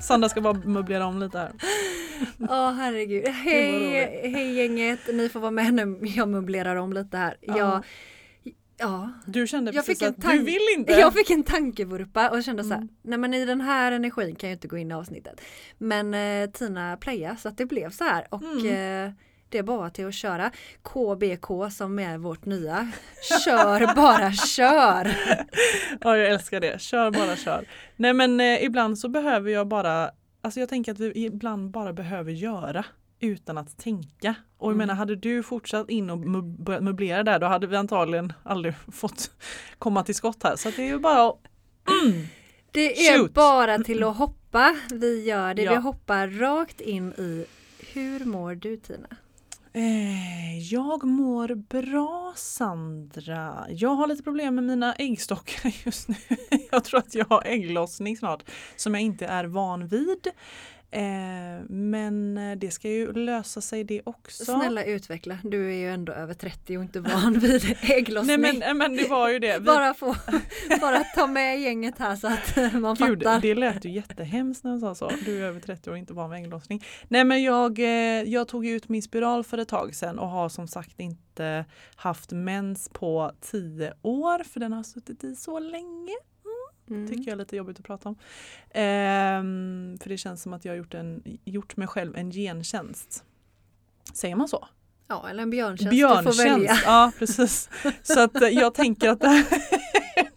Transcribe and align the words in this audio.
Sandra 0.00 0.28
ska 0.28 0.40
bara 0.40 0.54
möblera 0.54 1.06
om 1.06 1.18
lite 1.20 1.38
här. 1.38 1.52
Åh 2.40 2.46
oh, 2.50 2.72
herregud. 2.72 3.28
Hej, 3.28 4.30
hej 4.32 4.52
gänget. 4.54 5.00
Ni 5.12 5.28
får 5.28 5.40
vara 5.40 5.50
med 5.50 5.74
när 5.74 6.16
jag 6.16 6.28
möblerar 6.28 6.76
om 6.76 6.92
lite 6.92 7.16
här. 7.16 7.36
Ja. 7.40 7.56
Jag, 7.58 7.82
ja. 8.78 9.10
Du 9.26 9.46
kände 9.46 9.70
Jag 9.72 9.86
precis 9.86 10.02
att 10.08 10.20
du 10.20 10.38
vill 10.38 10.60
inte. 10.76 10.92
Jag 10.92 11.14
fick 11.14 11.30
en 11.30 11.42
tankevurpa 11.42 12.30
och 12.30 12.44
kände 12.44 12.62
så 12.64 12.70
här, 12.70 12.76
Mm. 12.76 12.88
nej 13.02 13.18
men 13.18 13.34
i 13.34 13.44
den 13.44 13.60
här 13.60 13.92
energin 13.92 14.34
kan 14.34 14.50
jag 14.50 14.56
inte 14.56 14.68
gå 14.68 14.76
in 14.78 14.90
i 14.90 14.94
avsnittet. 14.94 15.40
Men 15.78 16.14
eh, 16.14 16.50
Tina 16.50 16.96
playa 16.96 17.36
så 17.36 17.48
att 17.48 17.58
det 17.58 17.66
blev 17.66 17.90
så 17.90 18.04
här 18.04 18.26
och 18.30 18.42
Mm. 18.42 19.06
eh, 19.06 19.12
det 19.48 19.58
är 19.58 19.62
bara 19.62 19.90
till 19.90 20.06
att 20.06 20.14
köra. 20.14 20.50
KBK 20.82 21.46
som 21.72 21.98
är 21.98 22.18
vårt 22.18 22.44
nya. 22.44 22.92
Kör 23.44 23.94
bara 23.96 24.32
kör! 24.32 25.16
Ja 26.00 26.16
jag 26.16 26.26
älskar 26.28 26.60
det, 26.60 26.80
kör 26.80 27.10
bara 27.10 27.36
kör. 27.36 27.64
Nej 27.96 28.12
men 28.12 28.40
eh, 28.40 28.64
ibland 28.64 28.98
så 28.98 29.08
behöver 29.08 29.50
jag 29.50 29.68
bara, 29.68 30.10
alltså 30.42 30.60
jag 30.60 30.68
tänker 30.68 30.92
att 30.92 30.98
vi 30.98 31.12
ibland 31.26 31.70
bara 31.70 31.92
behöver 31.92 32.32
göra 32.32 32.84
utan 33.20 33.58
att 33.58 33.78
tänka. 33.78 34.34
Och 34.58 34.66
jag 34.70 34.74
Mm. 34.74 34.78
menar 34.78 34.94
hade 34.94 35.16
du 35.16 35.42
fortsatt 35.42 35.90
in 35.90 36.10
och 36.10 36.18
börjat 36.44 36.82
möblera 36.82 37.22
där 37.22 37.38
då 37.38 37.46
hade 37.46 37.66
vi 37.66 37.76
antagligen 37.76 38.32
aldrig 38.42 38.74
fått 38.92 39.30
komma 39.78 40.02
till 40.04 40.14
skott 40.14 40.42
här. 40.42 40.56
Så 40.56 40.68
att 40.68 40.76
det 40.76 40.82
är 40.82 40.86
ju 40.88 40.98
bara 40.98 41.28
att 41.28 41.36
mm. 42.04 42.26
Det 42.72 43.08
är 43.08 43.18
Shoot. 43.18 43.34
bara 43.34 43.78
till 43.78 44.04
att 44.04 44.16
hoppa. 44.16 44.76
Vi 44.92 45.24
gör 45.24 45.54
det. 45.54 45.62
Ja. 45.62 45.70
Vi 45.70 45.76
hoppar 45.76 46.28
rakt 46.28 46.80
in 46.80 47.12
i 47.12 47.46
Hur 47.92 48.24
mår 48.24 48.54
du 48.54 48.76
Tina? 48.76 49.08
Eh, 49.78 50.58
jag 50.58 51.04
mår 51.04 51.54
bra 51.54 52.32
Sandra. 52.36 53.66
Jag 53.68 53.88
har 53.90 54.06
lite 54.06 54.22
problem 54.22 54.54
med 54.54 54.64
mina 54.64 54.94
äggstockar 54.94 55.74
just 55.84 56.08
nu. 56.08 56.14
Jag 56.70 56.84
tror 56.84 57.00
att 57.00 57.14
jag 57.14 57.26
har 57.28 57.42
ägglossning 57.46 58.16
snart 58.16 58.42
som 58.76 58.94
jag 58.94 59.02
inte 59.02 59.26
är 59.26 59.44
van 59.44 59.86
vid. 59.86 60.28
Eh, 60.90 61.64
men 61.68 62.38
eh, 62.38 62.56
det 62.56 62.70
ska 62.70 62.88
ju 62.88 63.12
lösa 63.12 63.60
sig 63.60 63.84
det 63.84 64.02
också. 64.04 64.44
Snälla 64.44 64.84
utveckla. 64.84 65.38
Du 65.44 65.70
är 65.70 65.76
ju 65.76 65.88
ändå 65.90 66.12
över 66.12 66.34
30 66.34 66.76
och 66.76 66.82
inte 66.82 67.00
van 67.00 67.32
vid 67.38 67.76
ägglossning. 67.80 68.40
Nej 68.40 68.60
men, 68.60 68.78
men 68.78 68.96
det 68.96 69.08
var 69.08 69.28
ju 69.28 69.38
det. 69.38 69.58
Vi, 69.58 69.64
bara, 69.64 69.94
få, 69.94 70.14
bara 70.80 71.04
ta 71.04 71.26
med 71.26 71.60
gänget 71.60 71.98
här 71.98 72.16
så 72.16 72.26
att 72.26 72.72
man 72.72 72.94
Gud, 72.94 73.22
fattar. 73.22 73.40
det 73.40 73.54
lät 73.54 73.84
ju 73.84 73.90
jättehemskt 73.90 74.64
när 74.64 74.70
jag 74.70 74.80
sa 74.80 74.94
så. 74.94 75.10
Du 75.24 75.38
är 75.38 75.46
över 75.46 75.60
30 75.60 75.90
och 75.90 75.98
inte 75.98 76.12
van 76.12 76.30
vid 76.30 76.40
ägglossning. 76.40 76.84
Nej 77.08 77.24
men 77.24 77.42
jag, 77.42 77.78
eh, 77.78 78.22
jag 78.22 78.48
tog 78.48 78.66
ut 78.66 78.88
min 78.88 79.02
spiral 79.02 79.44
för 79.44 79.58
ett 79.58 79.68
tag 79.68 79.94
sedan 79.94 80.18
och 80.18 80.28
har 80.28 80.48
som 80.48 80.68
sagt 80.68 81.00
inte 81.00 81.64
haft 81.96 82.32
mens 82.32 82.88
på 82.88 83.32
10 83.40 83.92
år 84.02 84.44
för 84.44 84.60
den 84.60 84.72
har 84.72 84.82
suttit 84.82 85.24
i 85.24 85.36
så 85.36 85.58
länge. 85.58 86.14
Mm. 86.90 87.08
Tycker 87.08 87.22
jag 87.22 87.32
är 87.32 87.36
lite 87.36 87.56
jobbigt 87.56 87.78
att 87.78 87.84
prata 87.84 88.08
om. 88.08 88.16
Ehm, 88.70 89.98
för 90.00 90.08
det 90.08 90.16
känns 90.16 90.42
som 90.42 90.52
att 90.52 90.64
jag 90.64 90.72
har 90.72 90.76
gjort, 90.76 90.94
en, 90.94 91.22
gjort 91.44 91.76
mig 91.76 91.88
själv 91.88 92.16
en 92.16 92.30
gentjänst. 92.30 93.24
Säger 94.12 94.36
man 94.36 94.48
så? 94.48 94.68
Ja 95.08 95.28
eller 95.30 95.42
en 95.42 95.50
björntjänst. 95.50 95.90
Du 95.90 96.00
får 96.00 96.44
välja. 96.44 96.56
Björntjänst, 96.56 96.82
ja 96.86 97.12
precis. 97.18 97.70
Så 98.02 98.20
att 98.20 98.42
eh, 98.42 98.48
jag 98.48 98.74
tänker 98.74 99.08
att 99.08 99.20
det 99.20 99.28
här, 99.28 99.46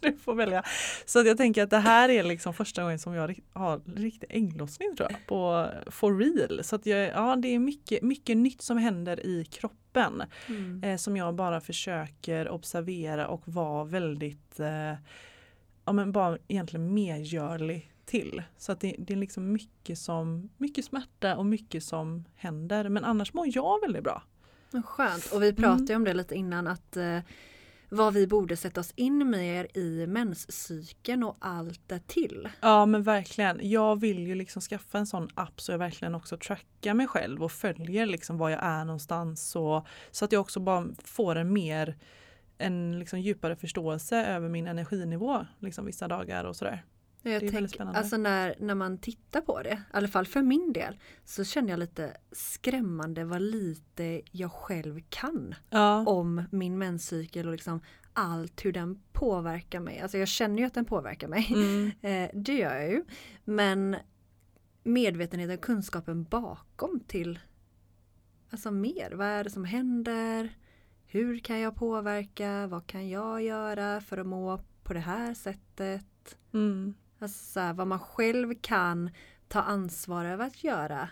du 0.00 0.16
får 0.16 0.34
välja. 0.34 0.62
Så 1.06 1.20
att 1.20 1.26
jag 1.26 1.36
tänker 1.36 1.62
att 1.62 1.70
det 1.70 1.78
här 1.78 2.08
är 2.08 2.22
liksom 2.22 2.54
första 2.54 2.82
gången 2.82 2.98
som 2.98 3.14
jag 3.14 3.34
har 3.52 3.80
riktig 3.96 4.26
ägglossning 4.30 4.96
tror 4.96 5.10
jag. 5.10 5.26
På 5.26 5.68
for 5.90 6.18
real. 6.18 6.64
Så 6.64 6.76
att 6.76 6.86
jag, 6.86 7.08
ja 7.08 7.36
det 7.36 7.48
är 7.48 7.58
mycket, 7.58 8.02
mycket 8.02 8.36
nytt 8.36 8.62
som 8.62 8.78
händer 8.78 9.26
i 9.26 9.44
kroppen. 9.44 10.22
Mm. 10.46 10.84
Eh, 10.84 10.96
som 10.96 11.16
jag 11.16 11.34
bara 11.34 11.60
försöker 11.60 12.48
observera 12.48 13.28
och 13.28 13.42
vara 13.44 13.84
väldigt 13.84 14.60
eh, 14.60 14.94
ja 15.84 15.92
men 15.92 16.12
bara 16.12 16.38
egentligen 16.48 16.94
medgörlig 16.94 17.92
till. 18.04 18.42
Så 18.56 18.72
att 18.72 18.80
det, 18.80 18.94
det 18.98 19.12
är 19.12 19.16
liksom 19.16 19.52
mycket 19.52 19.98
som, 19.98 20.50
mycket 20.56 20.84
smärta 20.84 21.36
och 21.36 21.46
mycket 21.46 21.84
som 21.84 22.24
händer. 22.34 22.88
Men 22.88 23.04
annars 23.04 23.32
mår 23.32 23.46
jag 23.50 23.80
väldigt 23.80 24.04
bra. 24.04 24.22
Skönt. 24.84 25.32
Och 25.32 25.42
vi 25.42 25.52
pratade 25.52 25.92
ju 25.92 25.96
om 25.96 26.04
det 26.04 26.14
lite 26.14 26.34
innan 26.34 26.66
att 26.66 26.96
eh, 26.96 27.18
vad 27.88 28.14
vi 28.14 28.26
borde 28.26 28.56
sätta 28.56 28.80
oss 28.80 28.92
in 28.96 29.30
mer 29.30 29.78
i 29.78 30.06
menscykeln 30.06 31.22
och 31.22 31.36
allt 31.38 31.80
det 31.86 32.06
till. 32.06 32.48
Ja 32.60 32.86
men 32.86 33.02
verkligen. 33.02 33.60
Jag 33.62 34.00
vill 34.00 34.26
ju 34.26 34.34
liksom 34.34 34.62
skaffa 34.62 34.98
en 34.98 35.06
sån 35.06 35.28
app 35.34 35.60
så 35.60 35.72
jag 35.72 35.78
verkligen 35.78 36.14
också 36.14 36.36
trackar 36.36 36.94
mig 36.94 37.06
själv 37.06 37.42
och 37.42 37.52
följer 37.52 38.06
liksom 38.06 38.38
var 38.38 38.50
jag 38.50 38.62
är 38.62 38.84
någonstans. 38.84 39.56
Och, 39.56 39.86
så 40.10 40.24
att 40.24 40.32
jag 40.32 40.40
också 40.40 40.60
bara 40.60 40.86
får 41.04 41.36
en 41.36 41.52
mer 41.52 41.96
en 42.62 42.98
liksom 42.98 43.20
djupare 43.20 43.56
förståelse 43.56 44.26
över 44.26 44.48
min 44.48 44.66
energinivå 44.66 45.46
liksom 45.58 45.86
vissa 45.86 46.08
dagar 46.08 46.44
och 46.44 46.56
sådär. 46.56 46.84
Jag 47.24 47.32
Det 47.32 47.36
är 47.36 47.40
väldigt 47.40 47.52
tänker, 47.54 47.74
spännande. 47.74 47.98
alltså 47.98 48.16
när, 48.16 48.54
när 48.60 48.74
man 48.74 48.98
tittar 48.98 49.40
på 49.40 49.62
det, 49.62 49.72
i 49.72 49.78
alla 49.96 50.08
fall 50.08 50.26
för 50.26 50.42
min 50.42 50.72
del, 50.72 50.98
så 51.24 51.44
känner 51.44 51.70
jag 51.70 51.78
lite 51.78 52.16
skrämmande 52.32 53.24
vad 53.24 53.42
lite 53.42 54.22
jag 54.30 54.52
själv 54.52 55.00
kan 55.08 55.54
Ja. 55.70 56.04
om 56.06 56.42
min 56.50 56.78
menscykel 56.78 57.46
och 57.46 57.52
liksom 57.52 57.80
allt 58.12 58.64
hur 58.64 58.72
den 58.72 59.02
påverkar 59.12 59.80
mig. 59.80 60.00
Alltså 60.00 60.18
jag 60.18 60.28
känner 60.28 60.58
ju 60.58 60.64
att 60.64 60.74
den 60.74 60.84
påverkar 60.84 61.28
mig. 61.28 61.46
Mm. 61.54 61.90
Eh, 62.02 62.30
det 62.34 62.54
gör 62.54 62.74
jag 62.76 62.90
ju. 62.90 63.04
Men 63.44 63.96
medvetenheten 64.82 65.58
kunskapen 65.58 66.24
bakom 66.24 67.00
till 67.00 67.38
alltså 68.50 68.70
mer. 68.70 69.10
Vad 69.14 69.26
är 69.26 69.44
det 69.44 69.50
som 69.50 69.64
händer? 69.64 70.56
Hur 71.12 71.38
kan 71.38 71.60
jag 71.60 71.76
påverka? 71.76 72.66
Vad 72.66 72.86
kan 72.86 73.08
jag 73.08 73.42
göra 73.42 74.00
för 74.00 74.18
att 74.18 74.26
må 74.26 74.60
på 74.82 74.92
det 74.92 75.00
här 75.00 75.34
sättet? 75.34 76.38
Mm. 76.52 76.94
Alltså 77.18 77.60
här, 77.60 77.72
vad 77.72 77.86
man 77.86 77.98
själv 77.98 78.54
kan 78.60 79.10
ta 79.48 79.60
ansvar 79.60 80.24
över 80.24 80.46
att 80.46 80.64
göra 80.64 81.08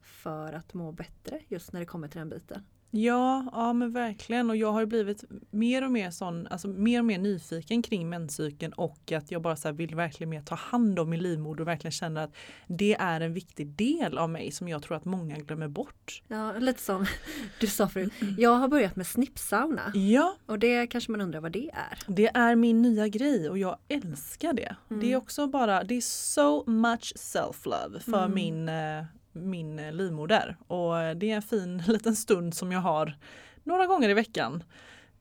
för 0.00 0.52
att 0.52 0.74
må 0.74 0.92
bättre 0.92 1.40
just 1.48 1.72
när 1.72 1.80
det 1.80 1.86
kommer 1.86 2.08
till 2.08 2.18
den 2.18 2.28
biten. 2.28 2.62
Ja, 2.90 3.44
ja 3.52 3.72
men 3.72 3.92
verkligen 3.92 4.50
och 4.50 4.56
jag 4.56 4.72
har 4.72 4.86
blivit 4.86 5.24
mer 5.50 5.84
och 5.84 5.90
mer 5.90 6.10
sån, 6.10 6.46
alltså 6.46 6.68
mer 6.68 6.98
och 6.98 7.04
mer 7.04 7.18
nyfiken 7.18 7.82
kring 7.82 8.08
menscykeln 8.08 8.72
och 8.72 9.12
att 9.12 9.30
jag 9.30 9.42
bara 9.42 9.56
så 9.56 9.72
vill 9.72 9.94
verkligen 9.94 10.30
mer 10.30 10.42
ta 10.42 10.54
hand 10.54 10.98
om 10.98 11.10
min 11.10 11.20
livmoder 11.22 11.60
och 11.60 11.68
verkligen 11.68 11.92
känner 11.92 12.24
att 12.24 12.34
det 12.66 12.94
är 12.94 13.20
en 13.20 13.34
viktig 13.34 13.66
del 13.66 14.18
av 14.18 14.30
mig 14.30 14.50
som 14.50 14.68
jag 14.68 14.82
tror 14.82 14.96
att 14.96 15.04
många 15.04 15.36
glömmer 15.38 15.68
bort. 15.68 16.22
Ja, 16.28 16.52
lite 16.58 16.82
som 16.82 17.06
du 17.60 17.66
sa 17.66 17.88
förut. 17.88 18.12
Jag 18.38 18.54
har 18.54 18.68
börjat 18.68 18.96
med 18.96 19.06
snippsauna 19.06 19.92
Ja, 19.94 20.36
och 20.46 20.58
det 20.58 20.86
kanske 20.86 21.10
man 21.12 21.20
undrar 21.20 21.40
vad 21.40 21.52
det 21.52 21.70
är. 21.72 21.98
det 22.06 22.26
är 22.34 22.56
min 22.56 22.82
nya 22.82 23.08
grej 23.08 23.50
och 23.50 23.58
jag 23.58 23.76
älskar 23.88 24.52
det. 24.52 24.76
Mm. 24.90 25.00
Det 25.00 25.12
är 25.12 25.16
också 25.16 25.46
bara, 25.46 25.84
det 25.84 25.94
är 25.94 26.00
so 26.00 26.70
much 26.70 27.12
self-love 27.16 27.98
för 28.00 28.24
Mm. 28.24 28.34
min, 28.34 28.68
eh, 28.68 29.04
min 29.38 29.78
eh, 29.78 29.92
livmoder 29.92 30.56
och 30.66 30.98
eh, 31.00 31.14
det 31.16 31.30
är 31.30 31.36
en 31.36 31.42
fin 31.42 31.78
liten 31.86 32.16
stund 32.16 32.54
som 32.54 32.72
jag 32.72 32.80
har 32.80 33.16
några 33.64 33.86
gånger 33.86 34.08
i 34.08 34.14
veckan. 34.14 34.64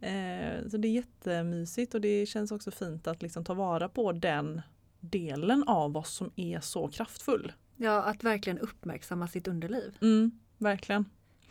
Eh, 0.01 0.69
så 0.71 0.77
det 0.77 0.87
är 0.87 0.91
jättemysigt 0.91 1.93
och 1.93 2.01
det 2.01 2.25
känns 2.25 2.51
också 2.51 2.71
fint 2.71 3.07
att 3.07 3.21
liksom 3.21 3.43
ta 3.45 3.53
vara 3.53 3.89
på 3.89 4.11
den 4.11 4.61
delen 4.99 5.63
av 5.67 5.97
oss 5.97 6.13
som 6.13 6.31
är 6.35 6.59
så 6.59 6.87
kraftfull. 6.87 7.53
Ja, 7.75 8.03
att 8.03 8.23
verkligen 8.23 8.59
uppmärksamma 8.59 9.27
sitt 9.27 9.47
underliv. 9.47 9.97
Mm, 10.01 10.31
verkligen. 10.57 11.05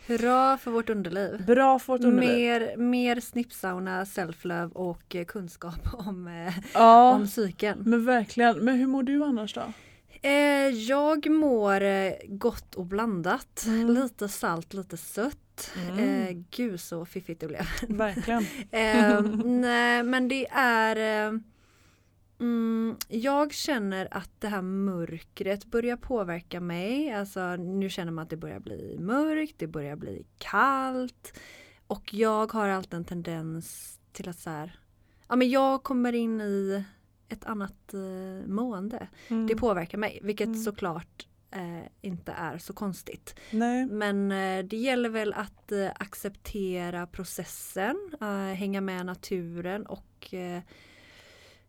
Hurra 0.07 0.57
för 0.57 0.71
vårt 0.71 0.89
underliv! 0.89 1.45
Bra 1.45 1.79
för 1.79 1.93
vårt 1.93 2.03
underliv. 2.03 2.35
Mer, 2.37 2.77
mer 2.77 3.19
snippsauna, 3.19 4.03
self-love 4.05 4.71
och 4.71 5.15
eh, 5.15 5.25
kunskap 5.25 5.79
om, 5.93 6.49
Ja, 6.73 7.13
om 7.13 7.27
psyken. 7.27 7.77
men 7.85 8.05
verkligen. 8.05 8.57
Men 8.57 8.75
hur 8.75 8.87
mår 8.87 9.03
du 9.03 9.23
annars 9.23 9.53
då? 9.53 9.73
Eh, 10.21 10.69
jag 10.69 11.29
mår 11.29 11.81
eh, 11.81 12.13
gott 12.27 12.75
och 12.75 12.85
blandat. 12.85 13.65
Mm. 13.65 13.89
Lite 13.89 14.29
salt, 14.29 14.73
lite 14.73 14.97
sött. 14.97 15.71
Mm. 15.75 15.99
Eh, 15.99 16.43
gud 16.51 16.79
så 16.79 17.05
fiffigt 17.05 17.41
det 17.41 17.47
blev. 17.47 17.65
Verkligen. 17.89 18.45
Eh, 18.71 19.21
nej, 19.45 20.03
men 20.03 20.27
det 20.27 20.47
är 20.51 21.27
eh, 21.27 21.39
mm, 22.39 22.95
Jag 23.07 23.53
känner 23.53 24.07
att 24.11 24.31
det 24.39 24.47
här 24.47 24.61
mörkret 24.61 25.65
börjar 25.65 25.97
påverka 25.97 26.59
mig. 26.59 27.11
Alltså 27.11 27.55
nu 27.55 27.89
känner 27.89 28.11
man 28.11 28.23
att 28.23 28.29
det 28.29 28.37
börjar 28.37 28.59
bli 28.59 28.97
mörkt, 28.99 29.55
det 29.57 29.67
börjar 29.67 29.95
bli 29.95 30.25
kallt. 30.37 31.39
Och 31.87 32.13
jag 32.13 32.53
har 32.53 32.67
alltid 32.67 32.93
en 32.93 33.05
tendens 33.05 33.99
till 34.11 34.29
att 34.29 34.39
så 34.39 34.49
här, 34.49 34.79
ja 35.27 35.35
men 35.35 35.49
jag 35.49 35.83
kommer 35.83 36.13
in 36.13 36.41
i 36.41 36.83
ett 37.29 37.45
annat 37.45 37.93
eh, 37.93 38.47
mående. 38.47 39.07
Mm. 39.27 39.47
Det 39.47 39.55
påverkar 39.55 39.97
mig, 39.97 40.19
vilket 40.23 40.47
Mm. 40.47 40.59
såklart 40.63 41.27
eh, 41.51 41.87
inte 42.01 42.31
är 42.31 42.57
så 42.57 42.73
konstigt. 42.73 43.35
Nej. 43.51 43.85
Men 43.85 44.31
eh, 44.31 44.65
det 44.65 44.77
gäller 44.77 45.09
väl 45.09 45.33
att 45.33 45.71
eh, 45.71 45.89
acceptera 45.95 47.07
processen, 47.07 48.11
eh, 48.21 48.27
hänga 48.37 48.81
med 48.81 49.05
naturen 49.05 49.85
och 49.85 50.33
eh, 50.33 50.61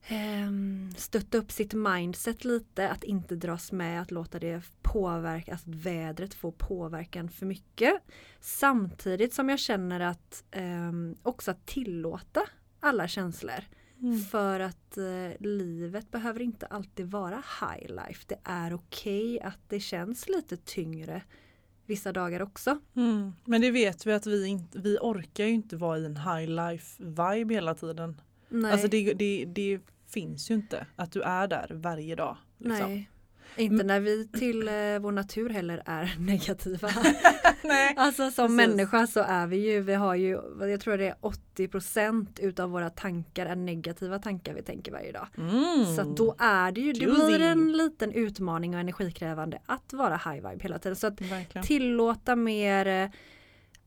ehm, 0.07 0.95
stötta 0.97 1.39
upp 1.39 1.53
sitt 1.53 1.75
mindset 1.75 2.45
lite, 2.45 2.91
att 2.91 3.05
inte 3.05 3.37
dras 3.37 3.73
med, 3.73 4.03
att 4.03 4.11
låta 4.11 4.39
det 4.39 4.63
påverka, 4.83 5.55
att 5.55 5.67
vädret 5.67 6.35
får 6.35 6.53
påverkan 6.53 7.29
för 7.29 7.47
mycket. 7.47 7.95
Samtidigt 8.41 9.35
som 9.35 9.49
jag 9.49 9.59
känner 9.59 10.01
att 10.01 10.45
ehm, 10.51 11.17
också 11.23 11.51
att 11.51 11.67
tillåta 11.67 12.43
alla 12.81 13.09
känslor. 13.09 13.65
Mm. 14.03 14.21
För 14.21 14.61
att 14.61 14.99
eh, 14.99 15.31
livet 15.41 16.11
behöver 16.11 16.41
inte 16.41 16.67
alltid 16.67 17.11
vara 17.11 17.43
high 17.61 17.89
life. 17.89 18.25
Det 18.27 18.39
är 18.45 18.75
okej 18.75 19.41
att 19.41 19.59
det 19.69 19.81
känns 19.81 20.29
lite 20.29 20.57
tyngre 20.57 21.23
vissa 21.87 22.13
dagar 22.13 22.43
också. 22.43 22.79
Mm. 22.97 23.33
Men 23.45 23.61
det 23.61 23.71
vet 23.71 24.07
vi 24.07 24.13
att 24.13 24.27
vi, 24.27 24.47
inte, 24.47 24.79
vi 24.79 24.99
orkar 25.01 25.45
ju 25.45 25.51
inte 25.51 25.77
vara 25.77 25.99
i 25.99 26.05
en 26.05 26.17
high 26.17 26.49
life 26.49 27.03
vibe 27.03 27.55
hela 27.55 27.75
tiden. 27.75 28.21
Nej, 28.49 28.73
Alltså 28.73 28.89
det, 28.89 29.13
det, 29.13 29.45
det 29.45 29.81
finns 30.07 30.51
ju 30.51 30.55
inte 30.55 30.87
att 30.97 31.13
du 31.13 31.23
är 31.23 31.49
där 31.49 31.71
varje 31.75 32.15
dag. 32.15 32.37
Liksom. 32.59 32.91
nej. 32.91 33.11
Inte 33.57 33.85
när 33.85 34.01
vi 34.01 34.29
till 34.29 34.69
eh, 34.69 34.75
vår 35.01 35.13
natur 35.13 35.49
heller 35.51 35.83
är 35.87 36.15
negativa. 36.19 36.89
Nej. 37.63 37.95
alltså 37.97 38.31
som 38.31 38.47
Precis. 38.59 38.69
människa 38.69 39.07
så 39.07 39.21
är 39.21 39.47
vi 39.47 39.57
ju, 39.73 39.81
vi 39.81 39.95
har 39.95 40.15
ju, 40.15 40.41
jag 40.61 40.81
tror 40.81 40.99
det 40.99 41.09
är 41.09 41.15
80% 41.57 42.27
utav 42.41 42.71
våra 42.71 42.91
tankar 42.91 43.47
är 43.47 43.57
negativa 43.57 44.19
tankar 44.19 44.55
vi 44.55 44.63
tänker 44.63 44.93
varje 44.93 45.13
dag. 45.13 45.27
Mm. 45.39 45.97
Så 45.97 46.03
då 46.03 46.35
är 46.39 46.73
det 46.73 46.81
ju, 46.81 46.93
det 46.93 47.07
blir 47.07 47.41
en 47.41 47.73
liten 47.73 48.13
utmaning 48.13 48.75
och 48.75 48.81
energikrävande 48.81 49.59
att 49.67 49.93
vara 49.93 50.17
high 50.17 50.49
vibe 50.49 50.63
hela 50.63 50.79
tiden. 50.79 50.97
Så 50.97 51.07
att 51.07 51.21
Verkligen. 51.21 51.67
tillåta 51.67 52.37
mer 52.37 52.87
eh, 52.87 53.09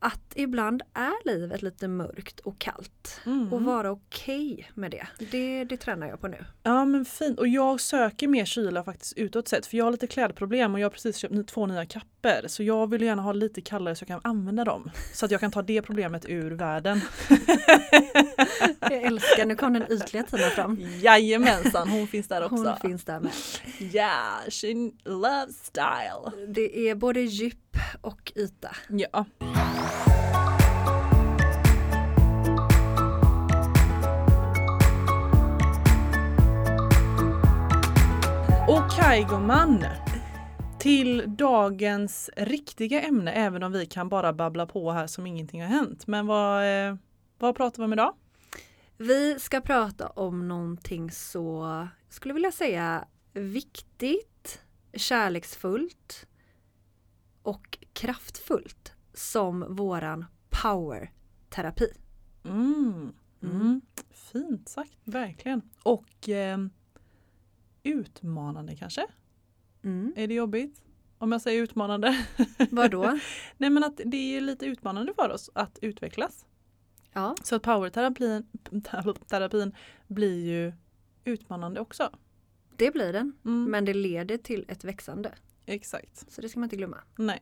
att 0.04 0.34
ibland 0.36 0.82
är 0.94 1.26
livet 1.26 1.62
lite 1.62 1.88
mörkt 1.88 2.40
och 2.40 2.60
kallt. 2.60 3.22
Mm. 3.26 3.54
Och 3.54 3.62
vara 3.62 3.92
okej 3.92 4.72
med 4.74 4.92
det. 4.92 5.08
det. 5.32 5.64
Det 5.64 5.78
tränar 5.78 6.08
jag 6.08 6.22
på 6.22 6.28
nu. 6.28 6.46
Ja 6.64 6.86
men 6.86 7.06
fint 7.06 7.40
och 7.40 7.48
jag 7.48 7.82
söker 7.82 8.28
mer 8.28 8.46
kyla 8.46 8.84
faktiskt 8.84 9.14
utåt 9.18 9.48
sett 9.48 9.66
för 9.66 9.78
jag 9.78 9.86
har 9.86 9.92
lite 9.92 10.08
klädproblem 10.08 10.74
och 10.74 10.80
jag 10.80 10.86
har 10.86 10.92
precis 10.92 11.18
köpt 11.18 11.48
två 11.48 11.66
nya 11.66 11.86
kapper 11.86 12.48
så 12.48 12.64
jag 12.64 12.90
vill 12.90 13.02
gärna 13.02 13.22
ha 13.22 13.34
lite 13.34 13.62
kallare 13.62 13.96
så 13.96 14.04
jag 14.04 14.08
kan 14.08 14.32
använda 14.32 14.64
dem. 14.64 14.92
Så 15.14 15.26
att 15.26 15.32
jag 15.32 15.40
kan 15.40 15.52
ta 15.52 15.62
det 15.62 15.82
problemet 15.82 16.26
ur 16.30 16.52
världen. 16.52 17.02
Jag 18.80 19.04
älskar, 19.04 19.46
nu 19.46 19.56
kom 19.56 19.74
den 19.74 19.92
ytliga 19.92 20.24
Tina 20.24 20.50
fram. 20.50 20.78
Jajamensan, 21.02 21.90
hon 21.90 22.08
finns 22.08 22.28
där 22.28 22.44
också. 22.44 22.56
Hon 22.56 22.90
finns 22.90 23.04
där 23.04 23.20
med. 23.20 23.32
Yeah, 23.94 24.50
she 24.50 24.92
loves 25.06 25.66
style. 25.66 26.48
Det 26.48 26.90
är 26.90 26.96
både 26.96 27.22
djup 27.22 27.78
och 28.02 28.32
yta. 28.36 28.76
Ja. 28.90 29.26
Okej 38.98 39.26
gumman. 39.30 39.86
Till 40.80 41.36
dagens 41.38 42.30
riktiga 42.38 43.02
ämne, 43.02 43.32
även 43.32 43.64
om 43.64 43.72
vi 43.72 43.86
kan 43.86 44.10
bara 44.10 44.34
babbla 44.34 44.66
på 44.66 44.92
här 44.92 45.08
som 45.08 45.28
ingenting 45.28 45.62
har 45.62 45.68
hänt. 45.68 46.08
Men 46.08 46.28
vad, 46.28 46.88
eh, 46.88 46.96
vad 47.38 47.56
pratar 47.56 47.78
vi 47.78 47.86
om 47.86 47.94
idag? 47.94 48.16
Vi 48.98 49.40
ska 49.40 49.62
prata 49.62 50.08
om 50.08 50.48
någonting 50.48 51.12
så, 51.12 51.88
skulle 52.10 52.34
vilja 52.34 52.52
säga, 52.52 53.08
viktigt, 53.34 54.62
kärleksfullt 54.94 56.28
och 57.42 57.78
kraftfullt 57.94 58.94
som 59.14 59.76
våran 59.76 60.26
power-terapi. 60.50 61.94
Mm. 62.46 63.14
Mm. 63.44 63.56
Mm. 63.62 63.82
Fint 64.12 64.70
sagt, 64.70 64.98
verkligen. 65.04 65.62
Och 65.84 66.30
eh, 66.30 66.58
utmanande 67.84 68.76
kanske? 68.76 69.06
Mm. 69.84 70.14
Är 70.16 70.28
det 70.28 70.34
jobbigt? 70.34 70.82
Om 71.18 71.32
jag 71.32 71.42
säger 71.42 71.64
utmanande? 71.64 72.26
Vadå? 72.72 73.20
Nej 73.58 73.70
men 73.70 73.84
att 73.84 74.02
det 74.06 74.18
är 74.18 74.34
ju 74.34 74.40
lite 74.42 74.66
utmanande 74.66 75.14
för 75.14 75.30
oss 75.30 75.50
att 75.54 75.80
utvecklas. 75.82 76.46
Ja, 77.14 77.36
Så 77.44 77.56
att 77.56 77.62
powerterapin 77.62 78.48
terapin 79.28 79.76
blir 80.08 80.46
ju 80.46 80.74
utmanande 81.24 81.80
också. 81.80 82.10
det 82.76 82.92
blir 82.94 83.14
den. 83.14 83.34
Mm, 83.46 83.72
Men 83.72 83.86
det 83.86 83.94
leder 83.94 84.38
till 84.38 84.66
ett 84.68 84.84
växande. 84.84 85.32
Exakt. 85.66 86.32
Så 86.32 86.42
det 86.42 86.50
ska 86.50 86.60
man 86.60 86.64
inte 86.66 86.76
glömma. 86.76 86.98
Nej. 87.16 87.42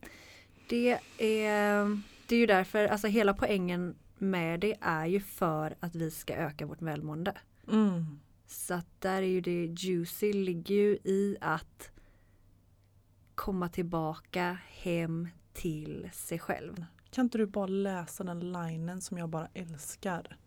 Det 0.69 0.99
är, 1.17 2.01
det 2.27 2.35
är 2.35 2.39
ju 2.39 2.45
därför, 2.45 2.85
alltså 2.87 3.07
hela 3.07 3.33
poängen 3.33 3.95
med 4.17 4.59
det 4.59 4.75
är 4.81 5.05
ju 5.05 5.19
för 5.19 5.75
att 5.79 5.95
vi 5.95 6.11
ska 6.11 6.33
öka 6.35 6.65
vårt 6.65 6.81
välmående. 6.81 7.33
Mm. 7.71 8.19
Så 8.49 8.73
att 8.73 9.01
där 9.01 9.21
är 9.21 9.27
ju 9.27 9.41
det 9.41 9.65
juicy 9.65 10.33
ligger 10.33 10.75
ju 10.75 10.97
i 11.03 11.37
att 11.41 11.91
komma 13.35 13.69
tillbaka 13.69 14.57
hem 14.67 15.27
till 15.53 16.09
sig 16.13 16.39
själv. 16.39 16.85
Kan 17.09 17.25
inte 17.25 17.37
du 17.37 17.45
bara 17.45 17.67
läsa 17.67 18.23
den 18.23 18.51
linen 18.51 19.01
som 19.01 19.17
jag 19.17 19.29
bara 19.29 19.47
älskar? 19.53 20.37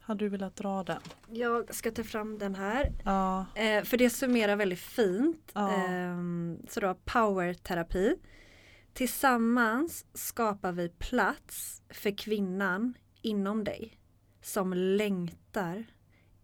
Hade 0.00 0.24
du 0.24 0.28
velat 0.28 0.56
dra 0.56 0.82
den? 0.82 1.00
Jag 1.30 1.74
ska 1.74 1.90
ta 1.90 2.04
fram 2.04 2.38
den 2.38 2.54
här. 2.54 2.92
Ja. 3.04 3.46
Eh, 3.54 3.84
för 3.84 3.96
det 3.96 4.10
summerar 4.10 4.56
väldigt 4.56 4.78
fint. 4.78 5.50
Ja. 5.54 5.70
Ehm, 5.70 6.58
så 6.68 6.80
då 6.80 6.94
powerterapi. 7.04 8.16
Tillsammans 8.92 10.06
skapar 10.12 10.72
vi 10.72 10.88
plats 10.88 11.82
för 11.88 12.18
kvinnan 12.18 12.94
inom 13.22 13.64
dig 13.64 13.98
som 14.42 14.72
längtar 14.72 15.84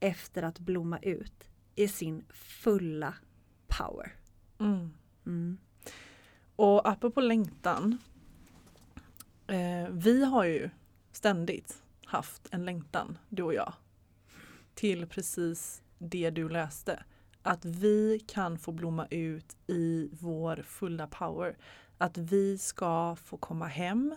efter 0.03 0.43
att 0.43 0.59
blomma 0.59 0.99
ut 0.99 1.51
i 1.75 1.89
sin 1.89 2.25
fulla 2.31 3.15
power. 3.67 4.17
Mm. 4.59 4.91
Mm. 5.27 5.59
Och 6.57 6.89
apropå 6.89 7.21
längtan. 7.21 7.99
Eh, 9.47 9.89
vi 9.91 10.25
har 10.25 10.45
ju 10.45 10.71
ständigt 11.13 11.83
haft 12.05 12.49
en 12.51 12.65
längtan, 12.65 13.19
du 13.29 13.43
och 13.43 13.55
jag. 13.55 13.73
Till 14.75 15.07
precis 15.07 15.83
det 15.99 16.31
du 16.31 16.49
läste. 16.49 17.05
Att 17.43 17.65
vi 17.65 18.21
kan 18.27 18.59
få 18.59 18.73
blomma 18.73 19.07
ut 19.11 19.57
i 19.67 20.09
vår 20.13 20.63
fulla 20.63 21.07
power. 21.07 21.57
Att 21.99 22.19
vi 22.19 22.59
ska 22.59 23.17
få 23.17 23.37
komma 23.37 23.67
hem 23.67 24.17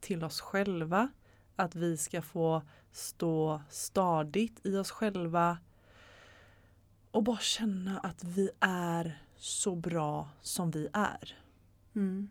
till 0.00 0.24
oss 0.24 0.40
själva. 0.40 1.08
Att 1.58 1.74
vi 1.74 1.96
ska 1.96 2.22
få 2.22 2.62
stå 2.92 3.62
stadigt 3.70 4.66
i 4.66 4.76
oss 4.76 4.90
själva. 4.90 5.58
Och 7.10 7.22
bara 7.22 7.38
känna 7.38 7.98
att 7.98 8.24
vi 8.24 8.50
är 8.60 9.22
så 9.36 9.74
bra 9.74 10.28
som 10.42 10.70
vi 10.70 10.88
är. 10.92 11.36
Mm. 11.94 12.30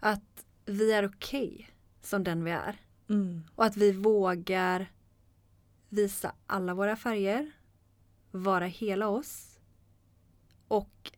Att 0.00 0.46
vi 0.64 0.92
är 0.92 1.06
okej 1.06 1.70
som 2.02 2.24
den 2.24 2.44
vi 2.44 2.50
är. 2.50 2.80
Mm. 3.08 3.42
Och 3.54 3.64
att 3.64 3.76
vi 3.76 3.92
vågar 3.92 4.92
visa 5.88 6.34
alla 6.46 6.74
våra 6.74 6.96
färger, 6.96 7.52
vara 8.30 8.66
hela 8.66 9.08
oss 9.08 9.58
och 10.68 11.12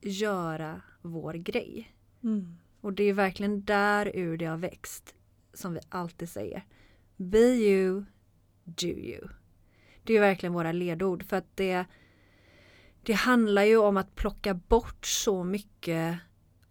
göra 0.00 0.82
vår 1.02 1.34
grej. 1.34 1.94
Mm. 2.22 2.56
Och 2.80 2.92
det 2.92 3.04
är 3.04 3.12
verkligen 3.12 3.64
där 3.64 4.16
ur 4.16 4.36
det 4.36 4.44
har 4.44 4.56
växt, 4.56 5.14
som 5.52 5.74
vi 5.74 5.80
alltid 5.88 6.30
säger. 6.30 6.64
Be 7.20 7.38
you, 7.38 8.04
do 8.64 8.86
you. 8.86 9.28
Det 10.02 10.16
är 10.16 10.20
verkligen 10.20 10.52
våra 10.52 10.72
ledord 10.72 11.24
för 11.24 11.36
att 11.36 11.56
det, 11.56 11.84
det 13.02 13.12
handlar 13.12 13.62
ju 13.62 13.76
om 13.76 13.96
att 13.96 14.14
plocka 14.14 14.54
bort 14.54 15.06
så 15.06 15.44
mycket 15.44 16.18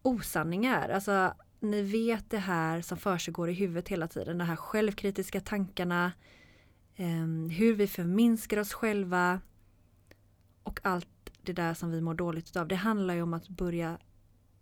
osanningar. 0.01 0.89
Alltså 0.89 1.33
ni 1.59 1.81
vet 1.81 2.29
det 2.29 2.37
här 2.37 2.81
som 2.81 2.97
försiggår 2.97 3.49
i 3.49 3.53
huvudet 3.53 3.89
hela 3.89 4.07
tiden, 4.07 4.37
de 4.37 4.43
här 4.43 4.55
självkritiska 4.55 5.41
tankarna, 5.41 6.11
eh, 6.95 7.51
hur 7.57 7.73
vi 7.73 7.87
förminskar 7.87 8.57
oss 8.57 8.73
själva 8.73 9.41
och 10.63 10.79
allt 10.83 11.31
det 11.41 11.53
där 11.53 11.73
som 11.73 11.91
vi 11.91 12.01
mår 12.01 12.13
dåligt 12.13 12.55
av. 12.55 12.67
Det 12.67 12.75
handlar 12.75 13.13
ju 13.13 13.21
om 13.21 13.33
att 13.33 13.49
börja 13.49 13.97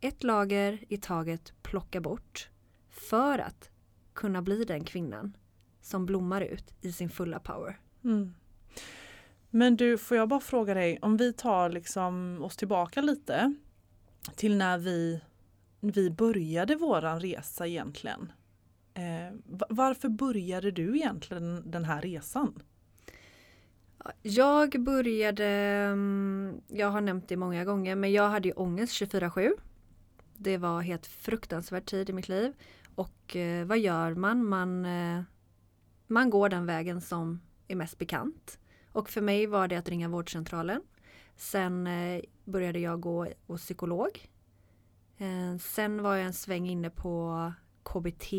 ett 0.02 0.24
lager 0.24 0.86
i 0.90 0.98
taget 0.98 1.54
plocka 1.62 2.02
bort 2.02 2.50
för 2.90 3.40
att 3.40 3.70
kunna 4.14 4.42
bli 4.42 4.64
den 4.64 4.84
kvinnan 4.84 5.38
som 5.82 6.06
blommar 6.06 6.42
ut 6.42 6.74
i 6.82 6.92
sin 6.92 7.10
fulla 7.10 7.40
power. 7.40 7.80
Mm. 8.04 8.34
Men 9.50 9.76
du, 9.76 9.98
får 9.98 10.18
jag 10.18 10.30
bara 10.30 10.40
fråga 10.40 10.74
dig, 10.74 11.00
om 11.02 11.18
vi 11.18 11.34
tar 11.34 11.70
liksom 11.70 12.44
oss 12.44 12.58
tillbaka 12.58 13.02
lite 13.02 13.54
till 14.36 14.58
när 14.58 14.78
vi, 14.78 15.22
vi 15.80 16.10
började 16.10 16.76
våran 16.76 17.20
resa 17.20 17.68
egentligen. 17.68 18.32
Eh, 18.94 19.34
varför 19.70 20.10
började 20.10 20.72
du 20.72 20.96
egentligen 20.96 21.72
den 21.72 21.86
här 21.86 22.02
resan? 22.02 22.64
Jag 24.22 24.84
började, 24.84 25.46
mm, 25.46 26.62
jag 26.68 26.90
har 26.90 27.02
nämnt 27.02 27.28
det 27.28 27.38
många 27.38 27.66
gånger, 27.66 27.96
men 27.96 28.12
jag 28.12 28.30
hade 28.30 28.48
ju 28.48 28.54
ångest 28.54 28.94
24-7. 28.94 29.52
Det 30.36 30.58
var 30.58 30.82
helt 30.82 31.08
fruktansvärd 31.08 31.86
tid 31.86 32.10
i 32.10 32.14
mitt 32.14 32.30
liv. 32.30 32.54
Och 32.96 33.36
eh, 33.36 33.66
vad 33.66 33.80
gör 33.80 34.14
man? 34.14 34.46
Man, 34.46 34.86
eh, 34.86 35.22
man 36.08 36.30
går 36.30 36.50
den 36.50 36.66
vägen 36.66 37.02
som 37.02 37.42
är 37.68 37.76
mest 37.76 37.98
bekant. 37.98 38.60
Och 38.92 39.10
för 39.10 39.22
mig 39.22 39.48
var 39.48 39.68
det 39.68 39.76
att 39.76 39.90
ringa 39.90 40.10
vårdcentralen. 40.10 40.82
Sen 41.36 41.88
eh, 41.88 42.22
började 42.46 42.80
jag 42.80 43.02
gå 43.02 43.28
hos 43.48 43.62
psykolog. 43.62 44.30
Eh, 45.18 45.58
sen 45.60 46.04
var 46.04 46.16
jag 46.16 46.26
en 46.26 46.34
sväng 46.34 46.70
inne 46.70 46.90
på 46.90 47.54
KBT. 47.84 48.34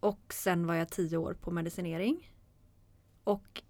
Och 0.00 0.32
sen 0.32 0.66
var 0.66 0.74
jag 0.74 0.88
tio 0.88 1.16
år 1.16 1.34
på 1.34 1.50
medicinering. 1.50 2.32
Och 3.24 3.62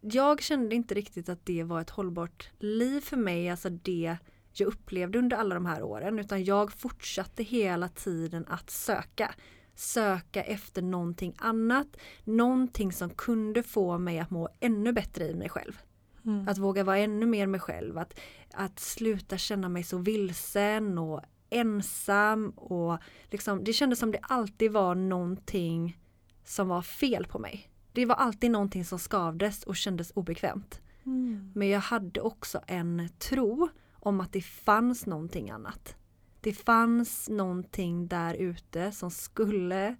jag 0.00 0.42
kände 0.42 0.74
inte 0.74 0.94
riktigt 0.94 1.28
att 1.28 1.46
det 1.46 1.64
var 1.64 1.80
ett 1.80 1.90
hållbart 1.90 2.50
liv 2.58 3.00
för 3.00 3.16
mig, 3.16 3.48
alltså 3.48 3.70
det 3.70 4.16
jag 4.52 4.68
upplevde 4.68 5.18
under 5.18 5.36
alla 5.36 5.54
de 5.54 5.66
här 5.66 5.82
åren, 5.82 6.18
utan 6.18 6.44
jag 6.44 6.72
fortsatte 6.72 7.42
hela 7.42 7.88
tiden 7.88 8.44
att 8.48 8.70
söka. 8.70 9.34
Söka 9.78 10.42
efter 10.42 10.82
någonting 10.82 11.34
annat, 11.38 11.96
någonting 12.24 12.92
som 12.92 13.10
kunde 13.10 13.62
få 13.62 13.98
mig 13.98 14.18
att 14.18 14.30
må 14.30 14.48
ännu 14.60 14.92
bättre 14.92 15.24
i 15.24 15.34
mig 15.34 15.48
själv. 15.48 15.80
Mm. 16.24 16.48
Att 16.48 16.58
våga 16.58 16.84
vara 16.84 16.98
ännu 16.98 17.26
mer 17.26 17.46
mig 17.46 17.60
själv, 17.60 17.98
att, 17.98 18.20
att 18.54 18.78
sluta 18.78 19.38
känna 19.38 19.68
mig 19.68 19.82
så 19.82 19.98
vilsen 19.98 20.98
och 20.98 21.20
ensam 21.50 22.50
och 22.50 22.98
liksom, 23.30 23.64
det 23.64 23.72
kändes 23.72 23.98
som 23.98 24.12
det 24.12 24.20
alltid 24.22 24.72
var 24.72 24.94
någonting 24.94 25.98
som 26.44 26.68
var 26.68 26.82
fel 26.82 27.26
på 27.26 27.38
mig. 27.38 27.70
Det 27.92 28.06
var 28.06 28.14
alltid 28.14 28.50
någonting 28.50 28.84
som 28.84 28.98
skavdes 28.98 29.62
och 29.62 29.76
kändes 29.76 30.12
obekvämt. 30.14 30.80
Mm. 31.06 31.52
Men 31.54 31.68
jag 31.68 31.80
hade 31.80 32.20
också 32.20 32.60
en 32.66 33.08
tro 33.18 33.68
om 33.92 34.20
att 34.20 34.32
det 34.32 34.42
fanns 34.42 35.06
någonting 35.06 35.50
annat. 35.50 35.97
Det 36.40 36.52
fanns 36.52 37.28
någonting 37.28 38.06
där 38.08 38.34
ute 38.34 38.92
som 38.92 39.10
skulle 39.10 39.96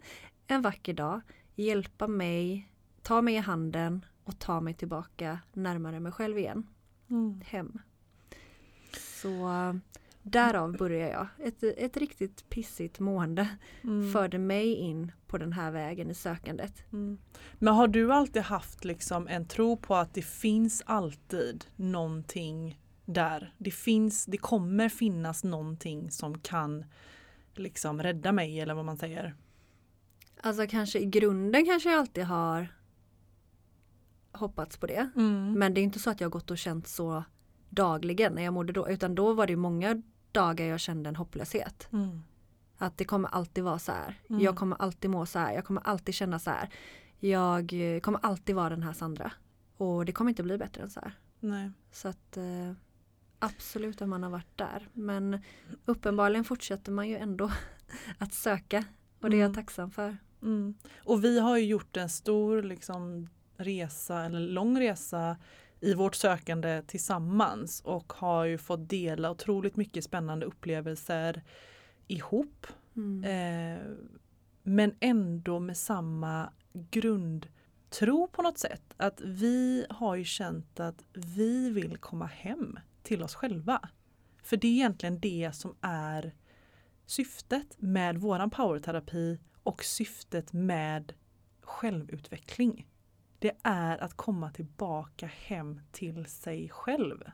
en 0.46 0.62
vacker 0.62 0.94
dag 0.94 1.20
hjälpa 1.54 2.06
mig, 2.06 2.72
ta 3.02 3.22
mig 3.22 3.34
i 3.34 3.38
handen 3.38 4.04
och 4.24 4.38
ta 4.38 4.60
mig 4.60 4.74
tillbaka 4.74 5.38
närmare 5.52 6.00
mig 6.00 6.12
själv 6.12 6.38
igen. 6.38 6.66
Mm. 7.10 7.40
Hem. 7.44 7.78
Så 8.92 9.48
Därav 10.22 10.76
började 10.76 11.12
jag. 11.12 11.26
Ett, 11.38 11.62
ett 11.62 11.96
riktigt 11.96 12.50
pissigt 12.50 13.00
mående 13.00 13.48
mm. 13.82 14.12
förde 14.12 14.38
mig 14.38 14.74
in 14.74 15.12
på 15.26 15.38
den 15.38 15.52
här 15.52 15.70
vägen 15.70 16.10
i 16.10 16.14
sökandet. 16.14 16.92
Mm. 16.92 17.18
Men 17.58 17.74
har 17.74 17.88
du 17.88 18.12
alltid 18.12 18.42
haft 18.42 18.84
liksom 18.84 19.28
en 19.28 19.46
tro 19.46 19.76
på 19.76 19.94
att 19.94 20.14
det 20.14 20.22
finns 20.22 20.82
alltid 20.86 21.64
någonting 21.76 22.80
där? 23.08 23.54
Det 23.58 23.70
finns, 23.70 24.26
det 24.26 24.38
kommer 24.38 24.88
finnas 24.88 25.44
någonting 25.44 26.10
som 26.10 26.38
kan 26.38 26.84
liksom 27.54 28.02
rädda 28.02 28.32
mig 28.32 28.60
eller 28.60 28.74
vad 28.74 28.84
man 28.84 28.96
säger. 28.96 29.34
Alltså 30.40 30.66
kanske 30.66 30.98
i 30.98 31.06
grunden 31.06 31.64
kanske 31.64 31.90
jag 31.90 31.98
alltid 31.98 32.24
har 32.24 32.68
hoppats 34.32 34.76
på 34.76 34.86
det. 34.86 35.10
Mm. 35.16 35.52
Men 35.52 35.74
det 35.74 35.80
är 35.80 35.82
inte 35.82 35.98
så 35.98 36.10
att 36.10 36.20
jag 36.20 36.30
gått 36.30 36.50
och 36.50 36.58
känt 36.58 36.88
så 36.88 37.24
dagligen 37.68 38.32
när 38.32 38.42
jag 38.42 38.54
mådde 38.54 38.72
då. 38.72 38.88
Utan 38.88 39.14
då 39.14 39.32
var 39.34 39.46
det 39.46 39.56
många 39.56 40.02
dagar 40.32 40.64
jag 40.64 40.80
kände 40.80 41.08
en 41.08 41.16
hopplöshet. 41.16 41.88
Mm. 41.92 42.22
Att 42.78 42.98
det 42.98 43.04
kommer 43.04 43.28
alltid 43.28 43.64
vara 43.64 43.78
så 43.78 43.92
här. 43.92 44.20
Mm. 44.30 44.42
Jag 44.42 44.56
kommer 44.56 44.76
alltid 44.76 45.10
må 45.10 45.26
så 45.26 45.38
här. 45.38 45.52
Jag 45.52 45.64
kommer 45.64 45.82
alltid 45.86 46.14
känna 46.14 46.38
så 46.38 46.50
här. 46.50 46.68
Jag 47.20 47.72
kommer 48.02 48.20
alltid 48.22 48.54
vara 48.54 48.70
den 48.70 48.82
här 48.82 48.92
Sandra. 48.92 49.32
Och 49.76 50.04
det 50.04 50.12
kommer 50.12 50.28
inte 50.28 50.42
bli 50.42 50.58
bättre 50.58 50.82
än 50.82 50.90
så 50.90 51.00
här. 51.00 51.12
Nej. 51.40 51.70
Så 51.92 52.08
att 52.08 52.36
eh, 52.36 52.72
absolut 53.38 54.02
att 54.02 54.08
man 54.08 54.22
har 54.22 54.30
varit 54.30 54.56
där. 54.56 54.88
Men 54.92 55.42
uppenbarligen 55.84 56.44
fortsätter 56.44 56.92
man 56.92 57.08
ju 57.08 57.16
ändå 57.16 57.50
att 58.18 58.34
söka. 58.34 58.84
Och 59.20 59.30
det 59.30 59.36
är 59.36 59.40
jag 59.40 59.46
mm. 59.46 59.54
tacksam 59.54 59.90
för. 59.90 60.16
Mm. 60.42 60.74
Och 61.04 61.24
vi 61.24 61.40
har 61.40 61.58
ju 61.58 61.64
gjort 61.64 61.96
en 61.96 62.08
stor 62.08 62.62
liksom, 62.62 63.28
resa, 63.56 64.24
eller 64.24 64.40
lång 64.40 64.80
resa 64.80 65.36
i 65.80 65.94
vårt 65.94 66.14
sökande 66.14 66.82
tillsammans 66.86 67.80
och 67.84 68.12
har 68.12 68.44
ju 68.44 68.58
fått 68.58 68.88
dela 68.88 69.30
otroligt 69.30 69.76
mycket 69.76 70.04
spännande 70.04 70.46
upplevelser 70.46 71.42
ihop. 72.06 72.66
Mm. 72.96 73.24
Eh, 73.24 73.82
men 74.62 74.94
ändå 75.00 75.60
med 75.60 75.76
samma 75.76 76.52
grundtro 76.72 78.28
på 78.32 78.42
något 78.42 78.58
sätt. 78.58 78.94
Att 78.96 79.20
vi 79.20 79.86
har 79.90 80.16
ju 80.16 80.24
känt 80.24 80.80
att 80.80 81.04
vi 81.12 81.70
vill 81.70 81.96
komma 81.96 82.26
hem 82.26 82.78
till 83.08 83.22
oss 83.22 83.34
själva. 83.34 83.88
För 84.42 84.56
det 84.56 84.68
är 84.68 84.72
egentligen 84.72 85.20
det 85.20 85.50
som 85.54 85.76
är 85.80 86.34
syftet 87.06 87.76
med 87.78 88.18
våran 88.18 88.50
powerterapi 88.50 89.38
och 89.62 89.84
syftet 89.84 90.52
med 90.52 91.12
självutveckling 91.60 92.86
det 93.38 93.52
är 93.62 93.98
att 93.98 94.14
komma 94.14 94.50
tillbaka 94.50 95.26
hem 95.26 95.80
till 95.92 96.26
sig 96.26 96.68
själv. 96.68 97.24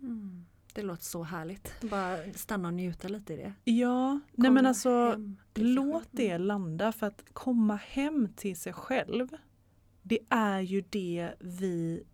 Mm. 0.00 0.46
Det 0.74 0.82
låter 0.82 1.04
så 1.04 1.22
härligt. 1.22 1.80
Bara 1.80 2.32
stanna 2.34 2.68
och 2.68 2.74
njuta 2.74 3.08
lite 3.08 3.34
i 3.34 3.36
det. 3.36 3.54
Ja, 3.64 4.20
nej 4.32 4.50
men 4.50 4.66
alltså 4.66 5.16
låt 5.54 6.08
det 6.10 6.38
landa 6.38 6.92
för 6.92 7.06
att 7.06 7.24
komma 7.32 7.76
hem 7.76 8.28
till 8.36 8.56
sig 8.56 8.72
själv 8.72 9.28
det 10.08 10.18
är 10.30 10.60
ju 10.60 10.80
det 10.80 11.34
vi 11.40 12.04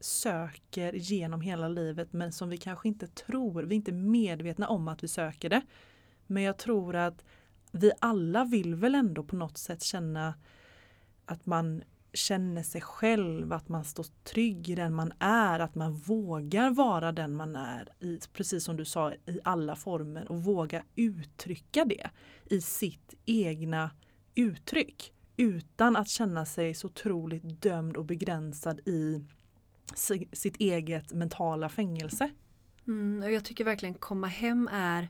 söker 0.00 0.92
genom 0.92 1.40
hela 1.40 1.68
livet 1.68 2.12
men 2.12 2.32
som 2.32 2.48
vi 2.48 2.56
kanske 2.56 2.88
inte 2.88 3.06
tror, 3.06 3.62
vi 3.62 3.74
är 3.74 3.76
inte 3.76 3.92
medvetna 3.92 4.68
om 4.68 4.88
att 4.88 5.04
vi 5.04 5.08
söker 5.08 5.48
det. 5.48 5.62
Men 6.26 6.42
jag 6.42 6.58
tror 6.58 6.96
att 6.96 7.24
vi 7.72 7.92
alla 8.00 8.44
vill 8.44 8.74
väl 8.74 8.94
ändå 8.94 9.24
på 9.24 9.36
något 9.36 9.58
sätt 9.58 9.82
känna 9.82 10.34
att 11.24 11.46
man 11.46 11.82
känner 12.12 12.62
sig 12.62 12.80
själv, 12.80 13.52
att 13.52 13.68
man 13.68 13.84
står 13.84 14.06
trygg 14.24 14.68
i 14.68 14.74
den 14.74 14.94
man 14.94 15.12
är, 15.18 15.60
att 15.60 15.74
man 15.74 15.92
vågar 15.92 16.70
vara 16.70 17.12
den 17.12 17.34
man 17.34 17.56
är, 17.56 17.88
i, 18.00 18.20
precis 18.32 18.64
som 18.64 18.76
du 18.76 18.84
sa, 18.84 19.12
i 19.12 19.40
alla 19.44 19.76
former 19.76 20.32
och 20.32 20.42
våga 20.42 20.84
uttrycka 20.96 21.84
det 21.84 22.10
i 22.44 22.60
sitt 22.60 23.14
egna 23.26 23.90
uttryck 24.34 25.12
utan 25.36 25.96
att 25.96 26.08
känna 26.08 26.46
sig 26.46 26.74
så 26.74 26.86
otroligt 26.86 27.62
dömd 27.62 27.96
och 27.96 28.04
begränsad 28.04 28.80
i 28.88 29.24
sitt 30.32 30.56
eget 30.56 31.12
mentala 31.12 31.68
fängelse. 31.68 32.30
Mm, 32.86 33.22
och 33.22 33.32
jag 33.32 33.44
tycker 33.44 33.64
verkligen 33.64 33.94
komma 33.94 34.26
hem 34.26 34.68
är 34.72 35.08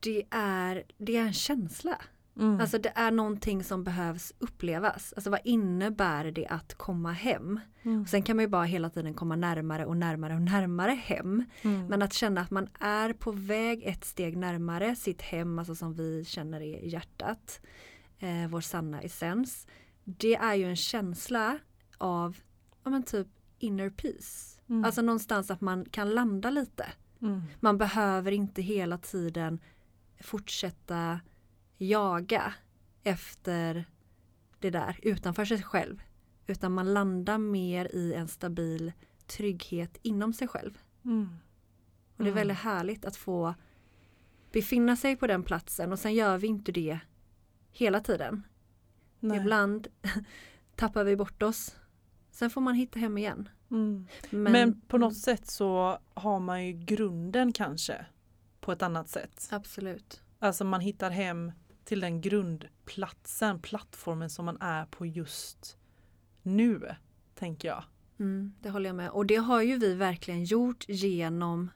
det 0.00 0.26
är, 0.30 0.84
det 0.98 1.16
är 1.16 1.22
en 1.22 1.32
känsla. 1.32 2.00
Mm. 2.38 2.60
Alltså 2.60 2.78
det 2.78 2.92
är 2.94 3.10
någonting 3.10 3.64
som 3.64 3.84
behövs 3.84 4.32
upplevas. 4.38 5.12
Alltså 5.16 5.30
vad 5.30 5.40
innebär 5.44 6.30
det 6.30 6.46
att 6.46 6.74
komma 6.74 7.12
hem? 7.12 7.60
Mm. 7.82 8.02
Och 8.02 8.08
sen 8.08 8.22
kan 8.22 8.36
man 8.36 8.42
ju 8.42 8.48
bara 8.48 8.64
hela 8.64 8.90
tiden 8.90 9.14
komma 9.14 9.36
närmare 9.36 9.86
och 9.86 9.96
närmare 9.96 10.34
och 10.34 10.42
närmare 10.42 10.92
hem. 10.92 11.44
Mm. 11.62 11.86
Men 11.86 12.02
att 12.02 12.12
känna 12.12 12.40
att 12.40 12.50
man 12.50 12.68
är 12.80 13.12
på 13.12 13.32
väg 13.32 13.82
ett 13.84 14.04
steg 14.04 14.36
närmare 14.36 14.96
sitt 14.96 15.22
hem, 15.22 15.58
alltså 15.58 15.74
som 15.74 15.94
vi 15.94 16.24
känner 16.24 16.60
i 16.60 16.88
hjärtat. 16.88 17.60
Eh, 18.18 18.48
vår 18.48 18.60
sanna 18.60 19.00
essens. 19.00 19.66
Det 20.04 20.34
är 20.34 20.54
ju 20.54 20.64
en 20.64 20.76
känsla 20.76 21.58
av, 21.98 22.36
ja 22.84 22.90
men 22.90 23.02
typ 23.02 23.28
inner 23.58 23.90
peace. 23.90 24.60
Mm. 24.68 24.84
Alltså 24.84 25.02
någonstans 25.02 25.50
att 25.50 25.60
man 25.60 25.84
kan 25.84 26.10
landa 26.10 26.50
lite. 26.50 26.86
Mm. 27.22 27.42
Man 27.60 27.78
behöver 27.78 28.32
inte 28.32 28.62
hela 28.62 28.98
tiden 28.98 29.60
fortsätta 30.20 31.20
jaga 31.76 32.54
efter 33.02 33.84
det 34.58 34.70
där 34.70 34.98
utanför 35.02 35.44
sig 35.44 35.62
själv. 35.62 36.02
Utan 36.46 36.72
man 36.72 36.94
landar 36.94 37.38
mer 37.38 37.94
i 37.94 38.14
en 38.14 38.28
stabil 38.28 38.92
trygghet 39.26 39.98
inom 40.02 40.32
sig 40.32 40.48
själv. 40.48 40.78
Mm. 41.04 41.28
Och 42.16 42.24
det 42.24 42.30
är 42.30 42.32
mm. 42.32 42.34
väldigt 42.34 42.58
härligt 42.58 43.04
att 43.04 43.16
få 43.16 43.54
befinna 44.52 44.96
sig 44.96 45.16
på 45.16 45.26
den 45.26 45.42
platsen 45.42 45.92
och 45.92 45.98
sen 45.98 46.14
gör 46.14 46.38
vi 46.38 46.46
inte 46.46 46.72
det 46.72 46.98
hela 47.72 48.00
tiden. 48.00 48.42
Nej. 49.20 49.38
Ibland 49.38 49.88
tappar 50.74 51.04
vi 51.04 51.16
bort 51.16 51.42
oss. 51.42 51.76
Sen 52.36 52.50
får 52.50 52.60
man 52.60 52.74
hitta 52.74 52.98
hem 52.98 53.18
igen. 53.18 53.48
Mm. 53.70 54.06
Men, 54.30 54.52
Men, 54.52 54.80
på 54.80 54.98
något 54.98 55.16
sätt 55.16 55.46
så 55.46 55.98
har 56.14 56.40
man 56.40 56.66
ju 56.66 56.72
grunden 56.72 57.52
kanske 57.52 58.06
på 58.60 58.72
ett 58.72 58.82
annat 58.82 59.08
sätt. 59.08 59.48
Absolut. 59.50 60.22
Alltså 60.38 60.64
man 60.64 60.80
hittar 60.80 61.10
hem 61.10 61.52
till 61.84 62.00
den 62.00 62.20
grundplatsen, 62.20 63.60
plattformen 63.60 64.30
som 64.30 64.44
man 64.44 64.56
är 64.60 64.86
på 64.86 65.06
just 65.06 65.76
nu, 66.42 66.94
tänker 67.34 67.68
jag. 67.68 67.84
Mm, 68.18 68.54
det 68.60 68.70
håller 68.70 68.88
jag 68.88 68.96
med. 68.96 69.10
Och 69.10 69.26
det 69.26 69.36
har 69.36 69.62
ju 69.62 69.78
vi 69.78 69.94
verkligen 69.94 70.44
gjort 70.44 70.84
genom 70.88 71.70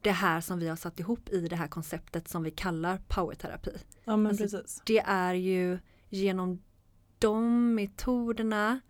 det 0.00 0.10
här 0.10 0.40
som 0.40 0.58
vi 0.58 0.68
har 0.68 0.76
satt 0.76 1.00
ihop 1.00 1.28
i 1.28 1.48
det 1.48 1.56
här 1.56 1.68
konceptet 1.68 2.28
som 2.28 2.42
vi 2.42 2.50
kallar 2.50 3.00
powerterapi. 3.08 3.72
Ja 4.04 4.16
men 4.16 4.26
Alltså, 4.26 4.42
precis. 4.42 4.82
Det 4.84 4.98
är 4.98 5.34
ju 5.34 5.78
genom 6.08 6.62
de 7.18 7.74
metoderna, 7.74 8.80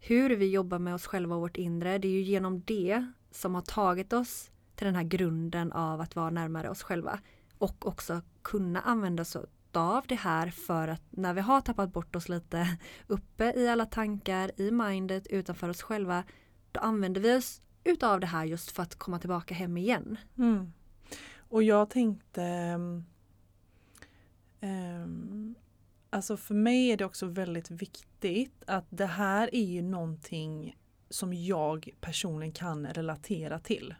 hur 0.00 0.30
vi 0.30 0.50
jobbar 0.50 0.78
med 0.78 0.94
oss 0.94 1.06
själva 1.06 1.34
och 1.34 1.40
vårt 1.40 1.56
inre, 1.56 1.98
det 1.98 2.08
är 2.08 2.12
ju 2.12 2.22
genom 2.22 2.62
det 2.64 3.06
som 3.30 3.54
har 3.54 3.62
tagit 3.62 4.12
oss 4.12 4.50
till 4.74 4.86
den 4.86 4.94
här 4.94 5.02
grunden 5.02 5.72
av 5.72 6.00
att 6.00 6.16
vara 6.16 6.30
närmare 6.30 6.70
oss 6.70 6.82
själva. 6.82 7.18
Och 7.58 7.86
också 7.86 8.20
kunna 8.42 8.80
använda 8.80 9.22
oss 9.22 9.36
av 9.72 10.04
det 10.06 10.14
här 10.14 10.50
för 10.50 10.88
att 10.88 11.02
när 11.10 11.34
vi 11.34 11.40
har 11.40 11.60
tappat 11.60 11.92
bort 11.92 12.16
oss 12.16 12.28
lite 12.28 12.78
uppe 13.06 13.52
i 13.56 13.68
alla 13.68 13.86
tankar, 13.86 14.60
i 14.60 14.70
mindet, 14.70 15.26
utanför 15.26 15.68
oss 15.68 15.82
själva, 15.82 16.24
då 16.72 16.80
använder 16.80 17.20
vi 17.20 17.36
oss 17.36 17.62
utav 17.84 18.20
det 18.20 18.26
här 18.26 18.44
just 18.44 18.70
för 18.70 18.82
att 18.82 18.94
komma 18.94 19.18
tillbaka 19.18 19.54
hem 19.54 19.76
igen. 19.76 20.16
Mm. 20.38 20.72
Och 21.38 21.62
jag 21.62 21.90
tänkte 21.90 22.42
ehm, 22.42 23.04
ehm, 24.60 25.54
Alltså 26.16 26.36
för 26.36 26.54
mig 26.54 26.90
är 26.90 26.96
det 26.96 27.04
också 27.04 27.26
väldigt 27.26 27.70
viktigt 27.70 28.62
att 28.66 28.86
det 28.90 29.06
här 29.06 29.54
är 29.54 29.64
ju 29.64 29.82
någonting 29.82 30.76
som 31.10 31.34
jag 31.34 31.90
personligen 32.00 32.52
kan 32.52 32.86
relatera 32.86 33.58
till. 33.58 33.94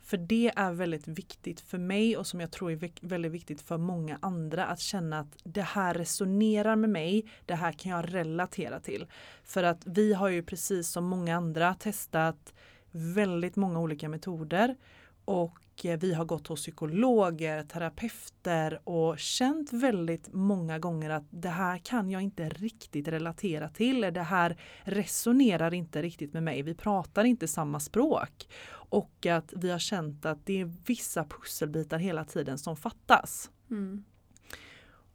För 0.00 0.16
det 0.16 0.52
är 0.56 0.72
väldigt 0.72 1.08
viktigt 1.08 1.60
för 1.60 1.78
mig 1.78 2.16
och 2.16 2.26
som 2.26 2.40
jag 2.40 2.50
tror 2.50 2.72
är 2.72 3.06
väldigt 3.06 3.32
viktigt 3.32 3.62
för 3.62 3.78
många 3.78 4.18
andra 4.22 4.66
att 4.66 4.80
känna 4.80 5.18
att 5.18 5.36
det 5.44 5.62
här 5.62 5.94
resonerar 5.94 6.76
med 6.76 6.90
mig, 6.90 7.30
det 7.46 7.54
här 7.54 7.72
kan 7.72 7.92
jag 7.92 8.14
relatera 8.14 8.80
till. 8.80 9.06
För 9.44 9.62
att 9.62 9.86
vi 9.86 10.12
har 10.12 10.28
ju 10.28 10.42
precis 10.42 10.88
som 10.88 11.04
många 11.04 11.36
andra 11.36 11.74
testat 11.74 12.54
väldigt 12.90 13.56
många 13.56 13.80
olika 13.80 14.08
metoder 14.08 14.76
och 15.24 15.58
eh, 15.86 15.98
vi 15.98 16.14
har 16.14 16.24
gått 16.24 16.46
hos 16.46 16.60
psykologer, 16.60 17.62
terapeuter 17.62 18.80
och 18.84 19.18
känt 19.18 19.72
väldigt 19.72 20.32
många 20.32 20.78
gånger 20.78 21.10
att 21.10 21.24
det 21.30 21.48
här 21.48 21.78
kan 21.78 22.10
jag 22.10 22.22
inte 22.22 22.48
riktigt 22.48 23.08
relatera 23.08 23.68
till. 23.68 24.00
Det 24.00 24.22
här 24.22 24.60
resonerar 24.82 25.74
inte 25.74 26.02
riktigt 26.02 26.32
med 26.32 26.42
mig. 26.42 26.62
Vi 26.62 26.74
pratar 26.74 27.24
inte 27.24 27.48
samma 27.48 27.80
språk. 27.80 28.48
Och 28.90 29.26
att 29.26 29.52
vi 29.56 29.70
har 29.70 29.78
känt 29.78 30.26
att 30.26 30.46
det 30.46 30.60
är 30.60 30.72
vissa 30.86 31.24
pusselbitar 31.24 31.98
hela 31.98 32.24
tiden 32.24 32.58
som 32.58 32.76
fattas. 32.76 33.50
Mm. 33.70 34.04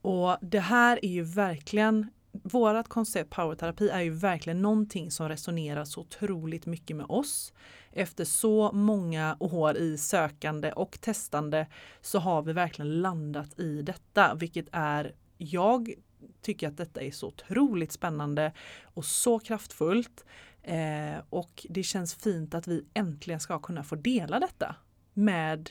Och 0.01 0.37
det 0.41 0.59
här 0.59 0.99
är 1.05 1.09
ju 1.09 1.23
verkligen 1.23 2.09
Vårat 2.35 2.87
koncept 2.87 3.29
powerterapi 3.29 3.89
är 3.89 4.01
ju 4.01 4.09
verkligen 4.09 4.61
någonting 4.61 5.11
som 5.11 5.29
resonerar 5.29 5.85
så 5.85 6.01
otroligt 6.01 6.65
mycket 6.65 6.97
med 6.97 7.05
oss. 7.09 7.53
Efter 7.91 8.25
så 8.25 8.71
många 8.71 9.37
år 9.39 9.77
i 9.77 9.97
sökande 9.97 10.71
och 10.71 11.01
testande 11.01 11.67
så 12.01 12.19
har 12.19 12.41
vi 12.41 12.53
verkligen 12.53 13.01
landat 13.01 13.59
i 13.59 13.81
detta, 13.81 14.35
vilket 14.35 14.67
är 14.71 15.15
jag 15.37 15.93
tycker 16.41 16.67
att 16.67 16.77
detta 16.77 17.01
är 17.01 17.11
så 17.11 17.27
otroligt 17.27 17.91
spännande 17.91 18.53
och 18.83 19.05
så 19.05 19.39
kraftfullt. 19.39 20.25
Eh, 20.61 21.17
och 21.29 21.65
det 21.69 21.83
känns 21.83 22.15
fint 22.15 22.53
att 22.53 22.67
vi 22.67 22.85
äntligen 22.93 23.39
ska 23.39 23.59
kunna 23.59 23.83
få 23.83 23.95
dela 23.95 24.39
detta 24.39 24.75
med 25.13 25.69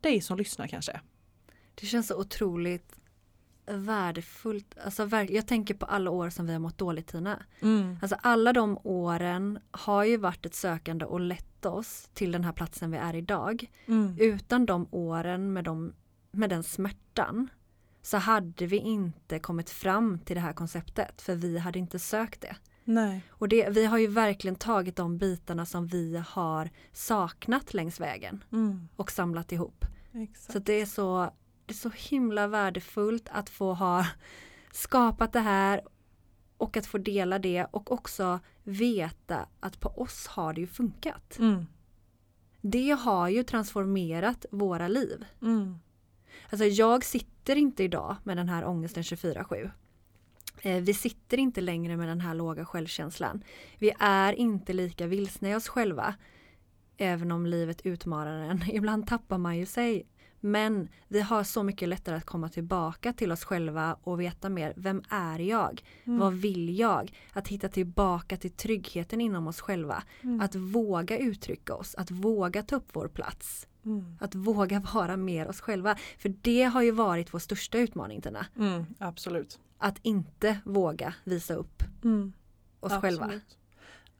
dig 0.00 0.20
som 0.20 0.38
lyssnar 0.38 0.66
kanske. 0.66 1.00
Det 1.74 1.86
känns 1.86 2.06
så 2.06 2.20
otroligt 2.20 2.96
värdefullt. 3.66 4.74
Alltså, 4.84 5.08
jag 5.28 5.46
tänker 5.46 5.74
på 5.74 5.86
alla 5.86 6.10
år 6.10 6.30
som 6.30 6.46
vi 6.46 6.52
har 6.52 6.60
mått 6.60 6.78
dåligt 6.78 7.06
Tina. 7.06 7.42
Mm. 7.60 7.98
Alltså 8.02 8.16
alla 8.22 8.52
de 8.52 8.78
åren 8.82 9.58
har 9.70 10.04
ju 10.04 10.16
varit 10.16 10.46
ett 10.46 10.54
sökande 10.54 11.04
och 11.04 11.20
lett 11.20 11.66
oss 11.66 12.08
till 12.14 12.32
den 12.32 12.44
här 12.44 12.52
platsen 12.52 12.90
vi 12.90 12.96
är 12.96 13.14
idag. 13.16 13.70
Mm. 13.86 14.16
Utan 14.20 14.66
de 14.66 14.86
åren 14.90 15.52
med, 15.52 15.64
de, 15.64 15.92
med 16.30 16.50
den 16.50 16.62
smärtan 16.62 17.48
så 18.02 18.16
hade 18.16 18.66
vi 18.66 18.76
inte 18.76 19.38
kommit 19.38 19.70
fram 19.70 20.18
till 20.18 20.34
det 20.36 20.40
här 20.40 20.52
konceptet 20.52 21.22
för 21.22 21.34
vi 21.34 21.58
hade 21.58 21.78
inte 21.78 21.98
sökt 21.98 22.40
det. 22.40 22.56
Nej. 22.84 23.22
Och 23.28 23.48
det, 23.48 23.68
vi 23.70 23.84
har 23.86 23.98
ju 23.98 24.06
verkligen 24.06 24.54
tagit 24.56 24.96
de 24.96 25.18
bitarna 25.18 25.66
som 25.66 25.86
vi 25.86 26.22
har 26.28 26.70
saknat 26.92 27.74
längs 27.74 28.00
vägen 28.00 28.44
Mm. 28.52 28.88
och 28.96 29.10
samlat 29.10 29.52
ihop. 29.52 29.84
Exakt. 30.12 30.52
Så 30.52 30.58
det 30.58 30.80
är 30.80 30.86
så, 30.86 31.30
det 31.66 31.72
är 31.72 31.74
så 31.74 31.90
himla 31.94 32.46
värdefullt 32.46 33.28
att 33.32 33.50
få 33.50 33.74
ha 33.74 34.06
skapat 34.72 35.32
det 35.32 35.40
här 35.40 35.80
och 36.56 36.76
att 36.76 36.86
få 36.86 36.98
dela 36.98 37.38
det 37.38 37.66
och 37.70 37.92
också 37.92 38.40
veta 38.62 39.48
att 39.60 39.80
på 39.80 39.88
oss 39.88 40.26
har 40.26 40.52
det 40.52 40.60
ju 40.60 40.66
funkat. 40.66 41.38
Mm. 41.38 41.66
Det 42.60 42.90
har 42.90 43.28
ju 43.28 43.42
transformerat 43.42 44.46
våra 44.50 44.88
liv. 44.88 45.24
Mm. 45.42 45.78
Alltså 46.50 46.64
jag 46.66 47.04
sitter 47.04 47.56
inte 47.56 47.84
idag 47.84 48.16
med 48.24 48.36
den 48.36 48.48
här 48.48 48.64
ångesten 48.64 49.02
24-7. 49.02 49.70
Eh, 50.62 50.82
Vi 50.82 50.94
sitter 50.94 51.38
inte 51.38 51.60
längre 51.60 51.96
med 51.96 52.08
den 52.08 52.20
här 52.20 52.34
låga 52.34 52.64
självkänslan. 52.64 53.44
Vi 53.78 53.92
är 53.98 54.32
inte 54.32 54.72
lika 54.72 55.06
vilsna 55.06 55.50
i 55.50 55.54
oss 55.54 55.68
själva. 55.68 56.14
Även 56.96 57.32
om 57.32 57.46
livet 57.46 57.86
utmanar 57.86 58.36
en. 58.36 58.62
Ibland 58.72 59.06
tappar 59.06 59.38
man 59.38 59.58
ju 59.58 59.66
sig. 59.66 60.06
Men 60.46 60.88
vi 61.08 61.20
har 61.20 61.44
så 61.44 61.62
mycket 61.62 61.88
lättare 61.88 62.16
att 62.16 62.24
komma 62.24 62.48
tillbaka 62.48 63.12
till 63.12 63.32
oss 63.32 63.44
själva 63.44 63.96
och 64.02 64.20
veta 64.20 64.48
mer. 64.48 64.72
Vem 64.76 65.02
är 65.08 65.38
jag? 65.38 65.82
Mm. 66.04 66.18
Vad 66.18 66.32
vill 66.32 66.78
jag? 66.78 67.12
Att 67.32 67.48
hitta 67.48 67.68
tillbaka 67.68 68.36
till 68.36 68.50
tryggheten 68.50 69.20
inom 69.20 69.46
oss 69.46 69.60
själva. 69.60 70.02
Mm. 70.22 70.40
Att 70.40 70.54
våga 70.54 71.18
uttrycka 71.18 71.74
oss. 71.74 71.94
Att 71.94 72.10
våga 72.10 72.62
ta 72.62 72.76
upp 72.76 72.88
vår 72.92 73.08
plats. 73.08 73.66
Mm. 73.84 74.18
Att 74.20 74.34
våga 74.34 74.80
vara 74.94 75.16
mer 75.16 75.48
oss 75.48 75.60
själva. 75.60 75.96
För 76.18 76.34
det 76.42 76.62
har 76.64 76.82
ju 76.82 76.90
varit 76.90 77.34
vår 77.34 77.38
största 77.38 77.78
utmaning 77.78 78.20
Tina. 78.22 78.46
Mm. 78.58 78.84
Absolut. 78.98 79.60
Att 79.78 79.98
inte 80.02 80.58
våga 80.64 81.14
visa 81.24 81.54
upp 81.54 81.82
Mm. 82.04 82.32
oss 82.80 82.92
Absolut. 82.92 83.20
själva. 83.20 83.40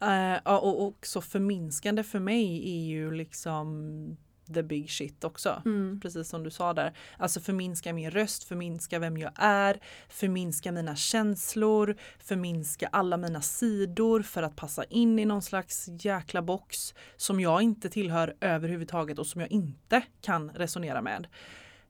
Eh, 0.00 0.40
ja, 0.44 0.58
och 0.58 0.82
också 0.82 1.20
förminskande 1.20 2.02
för 2.02 2.18
mig 2.20 2.70
är 2.76 2.84
ju 2.84 3.10
liksom 3.10 4.16
the 4.54 4.62
big 4.62 4.90
shit 4.90 5.24
också. 5.24 5.62
Mm. 5.64 6.00
Precis 6.02 6.28
som 6.28 6.42
du 6.42 6.50
sa 6.50 6.72
där. 6.72 6.96
Alltså 7.18 7.40
förminska 7.40 7.92
min 7.92 8.10
röst, 8.10 8.44
förminska 8.44 8.98
vem 8.98 9.16
jag 9.18 9.32
är, 9.34 9.80
förminska 10.08 10.72
mina 10.72 10.96
känslor, 10.96 11.96
förminska 12.18 12.88
alla 12.92 13.16
mina 13.16 13.40
sidor 13.42 14.22
för 14.22 14.42
att 14.42 14.56
passa 14.56 14.84
in 14.84 15.18
i 15.18 15.24
någon 15.24 15.42
slags 15.42 15.88
jäkla 16.00 16.42
box 16.42 16.94
som 17.16 17.40
jag 17.40 17.62
inte 17.62 17.88
tillhör 17.90 18.36
överhuvudtaget 18.40 19.18
och 19.18 19.26
som 19.26 19.40
jag 19.40 19.50
inte 19.50 20.02
kan 20.20 20.50
resonera 20.50 21.02
med. 21.02 21.26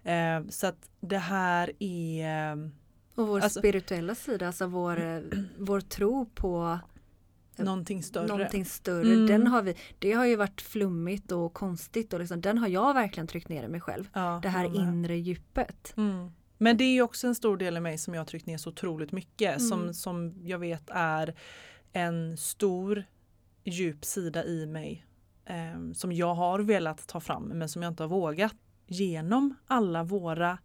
Eh, 0.05 0.49
så 0.49 0.67
att 0.67 0.91
det 1.01 1.19
här 1.19 1.73
är 1.79 2.53
eh, 2.53 2.69
Och 3.15 3.29
vår 3.29 3.41
Alltså- 3.41 3.59
spirituella 3.61 4.15
sida, 4.15 4.47
alltså 4.47 4.67
vår, 4.67 5.05
eh, 5.05 5.21
vår 5.59 5.81
tro 5.81 6.27
på 6.35 6.79
någonting 7.63 8.03
större. 8.03 8.27
någonting 8.27 8.65
större. 8.65 9.13
Mm. 9.13 9.27
Den 9.27 9.47
har 9.47 9.63
vi, 9.63 9.75
det 9.99 10.13
har 10.13 10.27
ju 10.27 10.37
varit 10.37 10.61
flummigt 10.61 11.33
och 11.33 11.55
konstigt 11.55 12.13
och 12.13 12.21
liksom, 12.21 12.41
den 12.41 12.59
har 12.59 12.69
jag 12.69 12.95
verkligen 12.95 13.27
tryckt 13.27 13.49
ner 13.49 13.63
i 13.65 13.69
mig 13.69 13.81
själv. 13.81 14.09
Ja, 14.13 14.41
Det 14.43 14.49
här 14.49 14.77
inre 14.77 15.17
djupet. 15.17 15.95
Mm. 15.97 16.31
Men 16.59 16.77
det 16.77 16.85
är 16.85 16.93
ju 16.93 17.03
också 17.03 17.27
en 17.27 17.35
stor 17.35 17.57
del 17.57 17.77
i 17.77 17.81
mig 17.81 17.99
som 17.99 18.15
jag 18.15 18.21
har 18.21 18.27
tryckt 18.27 18.47
ner 18.47 18.59
så 18.59 18.71
otroligt 18.71 19.13
mycket 19.13 19.49
Mm. 19.57 19.61
som, 19.61 19.95
som 19.95 20.35
jag 20.47 20.59
vet 20.59 20.91
är 20.91 21.35
en 21.93 22.37
stor 22.37 23.05
djup 23.65 24.05
sida 24.05 24.45
i 24.45 24.67
mig 24.67 25.07
eh, 25.45 25.93
som 25.95 26.13
jag 26.13 26.35
har 26.35 26.59
velat 26.61 27.07
ta 27.07 27.21
fram 27.21 27.45
men 27.45 27.69
som 27.69 27.83
jag 27.83 27.91
inte 27.93 28.03
har 28.03 28.09
vågat 28.09 28.55
genom 28.87 29.55
alla 29.67 30.03
våra 30.05 30.59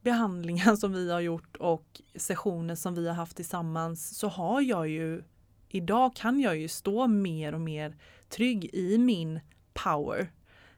behandlingar 0.00 0.76
som 0.82 0.92
vi 0.92 1.10
har 1.12 1.20
gjort 1.20 1.56
och 1.56 2.00
sessioner 2.16 2.74
som 2.74 2.94
vi 2.94 3.08
har 3.08 3.14
haft 3.14 3.36
tillsammans 3.36 4.18
så 4.18 4.28
har 4.28 4.60
jag 4.60 4.88
ju 4.88 5.22
idag 5.68 6.16
kan 6.16 6.40
jag 6.40 6.56
ju 6.56 6.68
stå 6.68 7.06
mer 7.06 7.54
och 7.54 7.60
mer 7.60 7.96
trygg 8.28 8.70
i 8.72 8.98
min 8.98 9.40
power. 9.72 10.30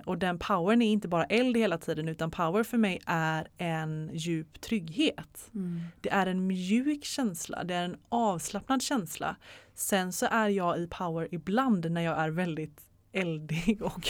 Och 0.06 0.18
den 0.18 0.38
powern 0.38 0.82
är 0.82 0.92
inte 0.92 1.08
bara 1.08 1.24
eld 1.24 1.56
hela 1.56 1.78
tiden 1.78 2.08
utan 2.08 2.30
power 2.30 2.62
för 2.62 2.78
mig 2.78 3.00
är 3.06 3.48
en 3.56 4.10
djup 4.12 4.60
trygghet. 4.60 5.50
Mm. 5.54 5.80
Det 6.00 6.10
är 6.10 6.26
en 6.26 6.46
mjuk 6.46 7.04
känsla, 7.04 7.64
det 7.64 7.74
är 7.74 7.84
en 7.84 7.96
avslappnad 8.08 8.82
känsla. 8.82 9.36
Sen 9.74 10.12
så 10.12 10.26
är 10.26 10.48
jag 10.48 10.78
i 10.78 10.86
power 10.86 11.28
ibland 11.30 11.90
när 11.90 12.00
jag 12.00 12.18
är 12.18 12.30
väldigt 12.30 12.80
eldig 13.12 13.82
och 13.82 14.08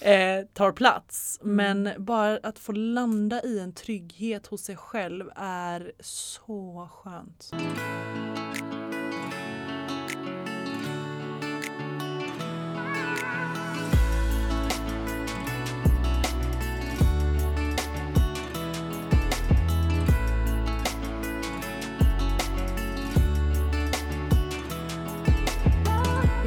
eh, 0.06 0.44
tar 0.52 0.72
plats. 0.72 1.40
Mm. 1.42 1.56
Men 1.56 2.04
bara 2.04 2.38
att 2.42 2.58
få 2.58 2.72
landa 2.72 3.42
i 3.42 3.60
en 3.60 3.72
trygghet 3.72 4.46
hos 4.46 4.64
sig 4.64 4.76
själv 4.76 5.30
är 5.36 5.92
så 6.00 6.88
skönt. 6.92 7.50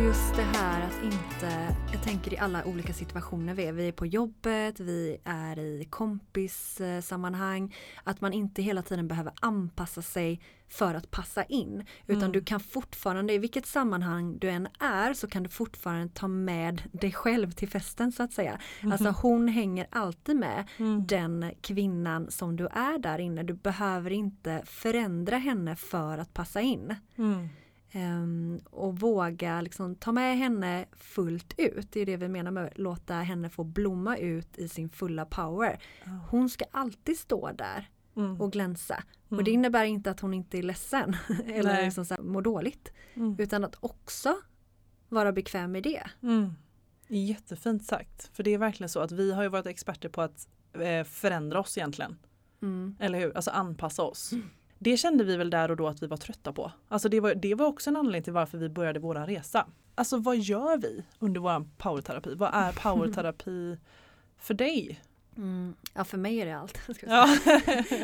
Just 0.08 0.36
det 0.36 0.42
här 0.44 0.82
att 0.88 1.04
inte, 1.04 1.76
jag 1.94 2.04
tänker 2.04 2.34
i 2.34 2.38
alla 2.38 2.66
olika 2.66 2.94
situationer 2.94 3.54
vi 3.54 3.64
är. 3.66 3.72
Vi 3.74 3.88
är 3.88 3.92
på 3.92 4.06
jobbet, 4.06 4.80
vi 4.80 5.18
är 5.24 5.60
i 5.60 5.88
kompissammanhang. 5.90 7.76
Att 8.04 8.22
man 8.22 8.34
inte 8.34 8.62
hela 8.62 8.82
tiden 8.82 9.08
behöver 9.08 9.34
anpassa 9.42 10.02
sig 10.02 10.42
för 10.70 10.94
att 10.96 11.12
passa 11.12 11.44
in. 11.44 11.86
Utan 12.06 12.22
Mm. 12.22 12.32
du 12.32 12.42
kan 12.44 12.60
fortfarande, 12.60 13.34
i 13.34 13.38
vilket 13.38 13.66
sammanhang 13.66 14.38
du 14.40 14.50
än 14.50 14.68
är, 14.80 15.14
så 15.14 15.28
kan 15.28 15.44
du 15.44 15.50
fortfarande 15.50 16.14
ta 16.14 16.28
med 16.28 16.82
dig 16.92 17.12
själv 17.12 17.52
till 17.52 17.70
festen 17.70 18.12
så 18.12 18.24
att 18.24 18.34
säga. 18.34 18.60
Alltså 18.84 19.10
hon 19.22 19.48
hänger 19.48 19.88
alltid 19.90 20.36
med 20.36 20.68
Mm. 20.78 21.08
den 21.08 21.52
kvinnan 21.62 22.32
som 22.32 22.56
du 22.56 22.66
är 22.68 23.00
där 23.00 23.20
inne. 23.20 23.44
Du 23.44 23.54
behöver 23.54 24.12
inte 24.12 24.62
förändra 24.66 25.38
henne 25.38 25.76
för 25.76 26.18
att 26.18 26.34
passa 26.34 26.62
in. 26.62 26.96
Mm. 27.18 27.50
Ehm, 27.92 28.60
och 28.70 29.00
våga 29.00 29.62
liksom 29.62 29.96
ta 29.96 30.12
med 30.12 30.38
henne 30.38 30.86
fullt 30.98 31.54
ut. 31.58 31.92
Det 31.92 32.00
är 32.00 32.06
det 32.06 32.18
vi 32.18 32.28
menar 32.28 32.52
med 32.52 32.66
att 32.66 32.78
låta 32.78 33.14
henne 33.14 33.50
få 33.50 33.64
blomma 33.64 34.18
ut 34.18 34.58
i 34.58 34.68
sin 34.70 34.90
fulla 34.90 35.26
power. 35.26 35.80
Hon 36.30 36.50
ska 36.50 36.66
alltid 36.72 37.18
stå 37.20 37.52
där 37.52 37.90
Mm. 38.16 38.42
och 38.42 38.52
glänsa. 38.52 39.04
Mm. 39.30 39.38
Och 39.40 39.44
det 39.44 39.52
innebär 39.52 39.84
inte 39.86 40.12
att 40.12 40.20
hon 40.20 40.34
inte 40.34 40.58
är 40.58 40.64
ledsen 40.64 41.16
eller 41.46 41.74
Nej. 41.74 41.86
liksom 41.86 42.06
så 42.06 42.14
här, 42.14 42.22
mår 42.22 42.42
dåligt. 42.42 42.92
Mm. 43.14 43.36
Utan 43.40 43.64
att 43.64 43.76
också 43.80 44.36
vara 45.10 45.32
bekväm 45.32 45.72
med 45.72 45.84
det. 45.84 46.04
Mm. 46.24 46.54
Jättefint 47.08 47.86
sagt. 47.86 48.30
För 48.34 48.44
det 48.44 48.54
är 48.54 48.58
verkligen 48.58 48.90
så 48.90 49.00
att 49.00 49.12
vi 49.12 49.32
har 49.34 49.44
ju 49.44 49.50
varit 49.50 49.66
experter 49.66 50.10
på 50.10 50.22
att 50.22 50.48
eh, 50.74 51.04
förändra 51.04 51.60
oss 51.60 51.78
egentligen. 51.78 52.18
Mm. 52.62 52.96
Eller 53.00 53.20
hur? 53.20 53.36
Alltså 53.36 53.52
anpassa 53.52 54.04
oss. 54.04 54.32
Det 54.80 54.98
kände 54.98 55.24
vi 55.24 55.38
väl 55.38 55.50
där 55.50 55.72
och 55.72 55.78
då 55.78 55.88
att 55.88 56.04
vi 56.04 56.08
var 56.08 56.18
trötta 56.18 56.54
på. 56.54 56.72
Alltså 56.88 57.10
det 57.10 57.20
var, 57.20 57.36
det 57.36 57.56
var 57.56 57.66
också 57.66 57.90
en 57.90 57.96
anledning 57.98 58.24
till 58.24 58.34
varför 58.34 58.58
vi 58.58 58.70
började 58.70 59.00
våran 59.00 59.28
resa. 59.28 59.68
Alltså 59.96 60.18
vad 60.18 60.38
gör 60.38 60.78
vi 60.78 61.04
under 61.20 61.42
våran 61.42 61.72
powerterapi? 61.78 62.36
Vad 62.36 62.50
är 62.54 62.72
powerterapi 62.84 63.78
för 64.38 64.54
dig? 64.54 65.02
Mm. 65.38 65.76
Ja 65.94 66.04
för 66.04 66.18
mig 66.18 66.38
är 66.40 66.46
det 66.46 66.58
allt. 66.58 66.80
Ja. 67.02 67.38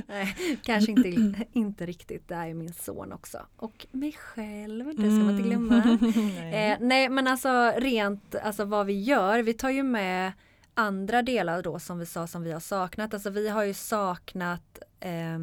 Nej, 0.08 0.58
kanske 0.64 0.92
inte, 0.92 1.10
inte 1.54 1.86
riktigt. 1.86 2.28
Det 2.28 2.36
är 2.36 2.46
ju 2.46 2.54
min 2.54 2.74
son 2.74 3.14
också. 3.14 3.38
Och 3.56 3.88
mig 3.92 4.12
själv, 4.12 4.86
det 4.86 4.94
ska 4.94 5.04
man 5.04 5.30
inte 5.30 5.50
glömma. 5.50 5.98
Nej. 6.02 6.54
Eh, 6.74 6.78
nej 6.82 7.10
men 7.10 7.28
alltså 7.28 7.74
rent 7.78 8.36
alltså 8.36 8.66
vad 8.66 8.86
vi 8.86 9.02
gör, 9.02 9.40
vi 9.40 9.54
tar 9.54 9.70
ju 9.70 9.84
med 9.84 10.32
andra 10.74 11.22
delar 11.22 11.62
då 11.62 11.80
som 11.80 12.00
vi 12.00 12.06
sa 12.06 12.28
som 12.28 12.44
vi 12.44 12.52
har 12.52 12.60
saknat. 12.60 13.14
Alltså 13.14 13.30
vi 13.30 13.50
har 13.50 13.64
ju 13.64 13.74
saknat 13.74 14.80
eh, 15.00 15.40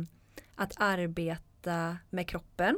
att 0.60 0.74
arbeta 0.76 1.96
med 2.10 2.28
kroppen. 2.28 2.76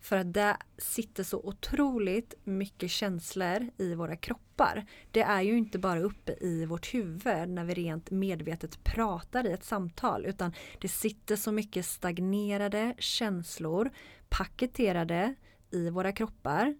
För 0.00 0.16
att 0.16 0.32
det 0.32 0.56
sitter 0.78 1.24
så 1.24 1.38
otroligt 1.38 2.34
mycket 2.44 2.90
känslor 2.90 3.70
i 3.76 3.94
våra 3.94 4.16
kroppar. 4.16 4.86
Det 5.10 5.22
är 5.22 5.40
ju 5.40 5.58
inte 5.58 5.78
bara 5.78 6.00
uppe 6.00 6.32
i 6.40 6.66
vårt 6.66 6.94
huvud 6.94 7.48
när 7.48 7.64
vi 7.64 7.74
rent 7.74 8.10
medvetet 8.10 8.84
pratar 8.84 9.46
i 9.46 9.52
ett 9.52 9.64
samtal 9.64 10.26
utan 10.26 10.52
det 10.80 10.88
sitter 10.88 11.36
så 11.36 11.52
mycket 11.52 11.86
stagnerade 11.86 12.94
känslor 12.98 13.90
paketerade 14.28 15.34
i 15.70 15.90
våra 15.90 16.12
kroppar 16.12 16.74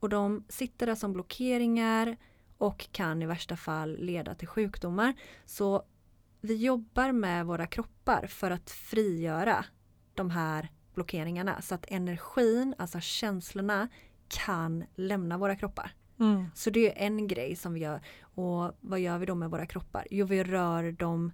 och 0.00 0.08
de 0.08 0.44
sitter 0.48 0.86
där 0.86 0.94
som 0.94 1.12
blockeringar 1.12 2.16
och 2.58 2.92
kan 2.92 3.22
i 3.22 3.26
värsta 3.26 3.56
fall 3.56 3.96
leda 3.98 4.34
till 4.34 4.48
sjukdomar. 4.48 5.14
Så 5.46 5.84
vi 6.40 6.56
jobbar 6.56 7.12
med 7.12 7.46
våra 7.46 7.66
kroppar 7.66 8.26
för 8.26 8.50
att 8.50 8.70
frigöra 8.70 9.64
de 10.14 10.30
här 10.30 10.68
blockeringarna 10.94 11.62
så 11.62 11.74
att 11.74 11.84
energin, 11.88 12.74
alltså 12.78 13.00
känslorna 13.00 13.88
kan 14.28 14.84
lämna 14.94 15.38
våra 15.38 15.56
kroppar. 15.56 15.94
Mm. 16.20 16.46
Så 16.54 16.70
det 16.70 17.02
är 17.02 17.06
en 17.06 17.26
grej 17.26 17.56
som 17.56 17.74
vi 17.74 17.80
gör. 17.80 18.00
Och 18.20 18.72
vad 18.80 19.00
gör 19.00 19.18
vi 19.18 19.26
då 19.26 19.34
med 19.34 19.50
våra 19.50 19.66
kroppar? 19.66 20.06
Jo, 20.10 20.26
vi 20.26 20.44
rör 20.44 20.92
dem 20.92 21.32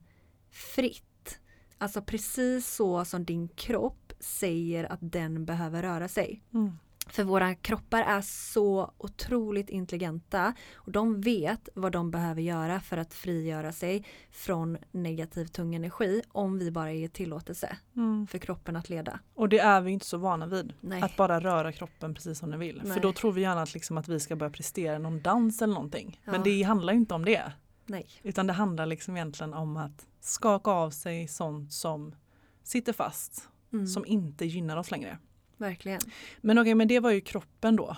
fritt. 0.50 1.40
Alltså 1.78 2.02
precis 2.02 2.74
så 2.74 3.04
som 3.04 3.24
din 3.24 3.48
kropp 3.48 4.12
säger 4.20 4.92
att 4.92 4.98
den 5.02 5.44
behöver 5.44 5.82
röra 5.82 6.08
sig. 6.08 6.42
Mm. 6.54 6.78
För 7.06 7.24
våra 7.24 7.54
kroppar 7.54 8.02
är 8.02 8.20
så 8.20 8.92
otroligt 8.98 9.70
intelligenta 9.70 10.54
och 10.74 10.92
de 10.92 11.20
vet 11.20 11.68
vad 11.74 11.92
de 11.92 12.10
behöver 12.10 12.42
göra 12.42 12.80
för 12.80 12.96
att 12.96 13.14
frigöra 13.14 13.72
sig 13.72 14.04
från 14.30 14.78
negativ 14.90 15.46
tung 15.46 15.74
energi 15.74 16.22
om 16.28 16.58
vi 16.58 16.70
bara 16.70 16.92
ger 16.92 17.08
tillåtelse 17.08 17.76
Mm. 17.96 18.26
för 18.26 18.38
kroppen 18.38 18.76
att 18.76 18.88
leda. 18.88 19.18
Och 19.34 19.48
det 19.48 19.58
är 19.58 19.80
vi 19.80 19.90
inte 19.90 20.06
så 20.06 20.18
vana 20.18 20.46
vid. 20.46 20.72
Nej. 20.80 21.02
Att 21.02 21.16
bara 21.16 21.40
röra 21.40 21.72
kroppen 21.72 22.14
precis 22.14 22.38
som 22.38 22.50
den 22.50 22.60
vill. 22.60 22.80
Nej. 22.84 22.92
För 22.92 23.00
då 23.00 23.12
tror 23.12 23.32
vi 23.32 23.40
gärna 23.40 23.62
att, 23.62 23.74
liksom 23.74 23.98
att 23.98 24.08
vi 24.08 24.20
ska 24.20 24.36
börja 24.36 24.50
prestera 24.50 24.98
någon 24.98 25.22
dans 25.22 25.62
eller 25.62 25.74
någonting. 25.74 26.20
Ja. 26.24 26.32
Men 26.32 26.42
det 26.42 26.62
handlar 26.62 26.92
inte 26.92 27.14
om 27.14 27.24
det. 27.24 27.52
Nej. 27.86 28.06
Utan 28.22 28.46
det 28.46 28.52
handlar 28.52 28.86
liksom 28.86 29.16
egentligen 29.16 29.54
om 29.54 29.76
att 29.76 30.06
skaka 30.20 30.70
av 30.70 30.90
sig 30.90 31.28
sånt 31.28 31.72
som 31.72 32.14
sitter 32.62 32.92
fast. 32.92 33.48
Mm, 33.72 33.86
Som 33.86 34.06
inte 34.06 34.46
gynnar 34.46 34.76
oss 34.76 34.90
längre. 34.90 35.18
Verkligen. 35.64 36.00
Men 36.40 36.58
okej, 36.58 36.74
men 36.74 36.88
det 36.88 37.00
var 37.00 37.10
ju 37.10 37.20
kroppen 37.20 37.76
då. 37.76 37.96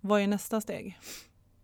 Vad 0.00 0.20
är 0.20 0.26
nästa 0.26 0.60
steg? 0.60 0.98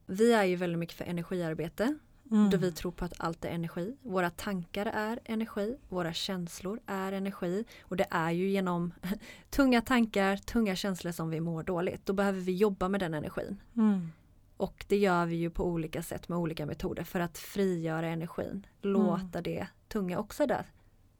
Vi 0.06 0.32
är 0.32 0.44
ju 0.44 0.56
väldigt 0.56 0.78
mycket 0.78 0.96
för 0.96 1.04
energiarbete. 1.04 1.98
Mm. 2.30 2.50
Då 2.50 2.56
vi 2.56 2.72
tror 2.72 2.92
på 2.92 3.04
att 3.04 3.14
allt 3.16 3.44
är 3.44 3.48
energi. 3.48 3.96
Våra 4.02 4.30
tankar 4.30 4.86
är 4.86 5.18
energi. 5.24 5.76
Våra 5.88 6.12
känslor 6.12 6.80
är 6.86 7.12
energi. 7.12 7.64
Och 7.82 7.96
det 7.96 8.06
är 8.10 8.30
ju 8.30 8.50
genom 8.50 8.94
tunga 9.50 9.80
tankar, 9.80 10.36
tunga 10.36 10.76
känslor 10.76 11.12
som 11.12 11.30
vi 11.30 11.40
mår 11.40 11.62
dåligt. 11.62 12.06
Då 12.06 12.12
behöver 12.12 12.40
vi 12.40 12.52
jobba 12.52 12.88
med 12.88 13.00
den 13.00 13.14
energin. 13.14 13.60
Mm. 13.76 14.12
Och 14.56 14.84
det 14.88 14.96
gör 14.96 15.26
vi 15.26 15.36
ju 15.36 15.50
på 15.50 15.64
olika 15.64 16.02
sätt 16.02 16.28
med 16.28 16.38
olika 16.38 16.66
metoder 16.66 17.04
för 17.04 17.20
att 17.20 17.38
frigöra 17.38 18.08
energin. 18.08 18.66
Låta 18.80 19.42
det 19.42 19.66
tunga 19.88 20.18
också 20.18 20.46
där 20.46 20.66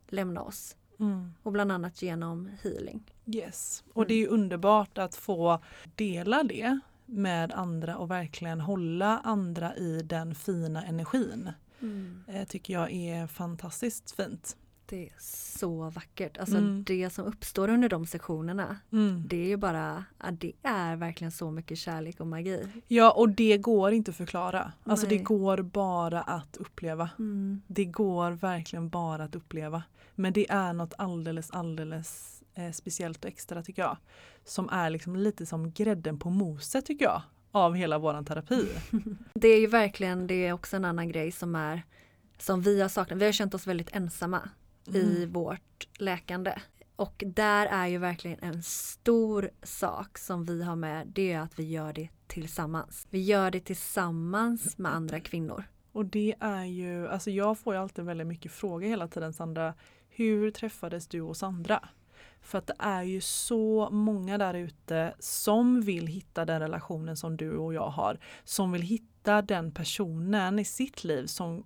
lämna 0.09 0.43
oss. 0.43 0.77
Mm. 1.01 1.35
Och 1.43 1.53
bland 1.53 1.73
annat 1.73 2.03
genom 2.03 2.51
healing. 2.63 3.13
Yes. 3.27 3.85
Och 3.93 4.07
det 4.07 4.15
är 4.15 4.19
ju 4.19 4.27
underbart 4.27 4.99
att 4.99 5.15
få 5.15 5.61
dela 5.95 6.43
det 6.43 6.81
med 7.07 7.53
andra 7.53 7.97
och 7.97 8.11
verkligen 8.11 8.61
hålla 8.61 9.19
andra 9.19 9.77
i 9.77 10.03
den 10.03 10.35
fina 10.35 10.85
energin. 10.85 11.51
Eh, 12.27 12.47
tycker 12.47 12.75
jag 12.75 12.93
är 12.93 13.27
fantastiskt 13.27 14.11
fint. 14.11 14.57
Det 14.91 15.07
är 15.07 15.13
så 15.19 15.91
vackert. 15.91 16.39
Alltså 16.39 16.57
Mm. 16.57 16.85
det 16.87 17.11
som 17.11 17.25
uppstår 17.25 17.69
under 17.69 17.89
de 17.89 18.07
sektionerna. 18.07 18.77
Mm. 18.93 19.23
Det 19.29 19.37
är 19.37 19.47
ju 19.49 19.57
bara, 19.57 20.05
det 20.33 20.53
är 20.63 20.97
verkligen 20.97 21.33
så 21.33 21.51
mycket 21.51 21.79
kärlek 21.79 22.21
och 22.21 22.27
magi. 22.27 22.65
Ja 22.89 23.11
och 23.11 23.29
det 23.29 23.59
går 23.59 23.93
inte 23.93 24.11
att 24.11 24.17
förklara. 24.17 24.73
Alltså 24.85 25.07
det 25.07 25.15
Nej. 25.15 25.25
går 25.25 25.63
bara 25.63 26.21
att 26.23 26.57
uppleva. 26.57 27.11
Mm. 27.19 27.63
Det 27.67 27.85
går 27.85 28.31
verkligen 28.31 28.89
bara 28.89 29.25
att 29.25 29.35
uppleva. 29.35 29.83
Men 30.15 30.33
det 30.33 30.51
är 30.51 30.73
något 30.73 30.95
alldeles, 30.99 31.51
alldeles 31.51 32.43
eh, 32.55 32.71
speciellt 32.73 33.25
och 33.25 33.31
extra 33.31 33.63
tycker 33.63 33.83
jag. 33.83 33.97
Som 34.45 34.69
är 34.69 34.91
liksom 34.91 35.17
lite 35.17 35.47
som 35.47 35.71
grädden 35.73 36.19
på 36.19 36.31
moset 36.31 36.87
tycker 36.87 37.05
jag. 37.05 37.23
Av 37.53 37.75
hela 37.75 37.99
våran 37.99 38.25
terapi. 38.25 38.69
Det 39.35 39.49
är 39.49 39.61
ju 39.61 39.67
verkligen, 39.67 40.27
det 40.27 40.47
är 40.47 40.53
också 40.53 40.77
en 40.77 40.85
annan 40.85 41.09
grej 41.09 41.33
som 41.33 41.55
är 41.55 41.83
som 42.39 42.63
vi 42.63 42.81
har 42.81 42.89
saknat. 42.89 43.19
Vi 43.19 43.25
har 43.25 43.33
känt 43.33 43.55
oss 43.55 43.67
väldigt 43.67 43.97
ensamma 43.97 44.49
i 44.87 45.01
Mm. 45.17 45.33
vårt 45.33 45.89
läkande. 45.99 46.55
Och 46.97 47.23
där 47.27 47.67
är 47.67 47.87
ju 47.87 47.99
verkligen 47.99 48.39
en 48.43 48.63
stor 48.63 49.51
sak 49.63 50.19
som 50.19 50.45
vi 50.45 50.63
har 50.63 50.77
med, 50.77 51.07
det 51.07 51.33
är 51.33 51.41
att 51.41 51.59
vi 51.59 51.65
gör 51.65 51.93
det 51.93 52.09
tillsammans. 52.27 53.07
Vi 53.11 53.23
gör 53.23 53.51
det 53.51 53.61
tillsammans 53.61 54.79
med 54.79 54.95
andra 54.95 55.21
kvinnor. 55.21 55.65
Och 55.93 56.05
det 56.05 56.35
är 56.41 56.65
ju, 56.65 57.09
alltså 57.09 57.31
jag 57.31 57.59
får 57.59 57.75
ju 57.75 57.81
alltid 57.81 58.05
väldigt 58.05 58.27
mycket 58.27 58.53
frågor 58.53 58.87
hela 58.89 59.09
tiden 59.09 59.33
Sandra. 59.33 59.75
Hur 60.09 60.51
träffades 60.51 61.07
du 61.07 61.21
och 61.21 61.37
Sandra? 61.37 61.89
För 62.43 62.59
att 62.59 62.67
det 62.67 62.75
är 62.79 63.03
ju 63.03 63.21
så 63.21 63.89
många 63.93 64.39
där 64.39 64.55
ute 64.55 65.15
som 65.19 65.81
vill 65.81 66.07
hitta 66.07 66.45
den 66.45 66.61
relationen 66.61 67.17
som 67.17 67.37
du 67.37 67.57
och 67.57 67.75
jag 67.75 67.89
har. 67.89 68.19
Som 68.45 68.73
vill 68.73 68.83
hitta 68.83 69.43
den 69.43 69.73
personen 69.73 70.59
i 70.59 70.65
sitt 70.65 71.05
liv 71.05 71.27
som 71.27 71.65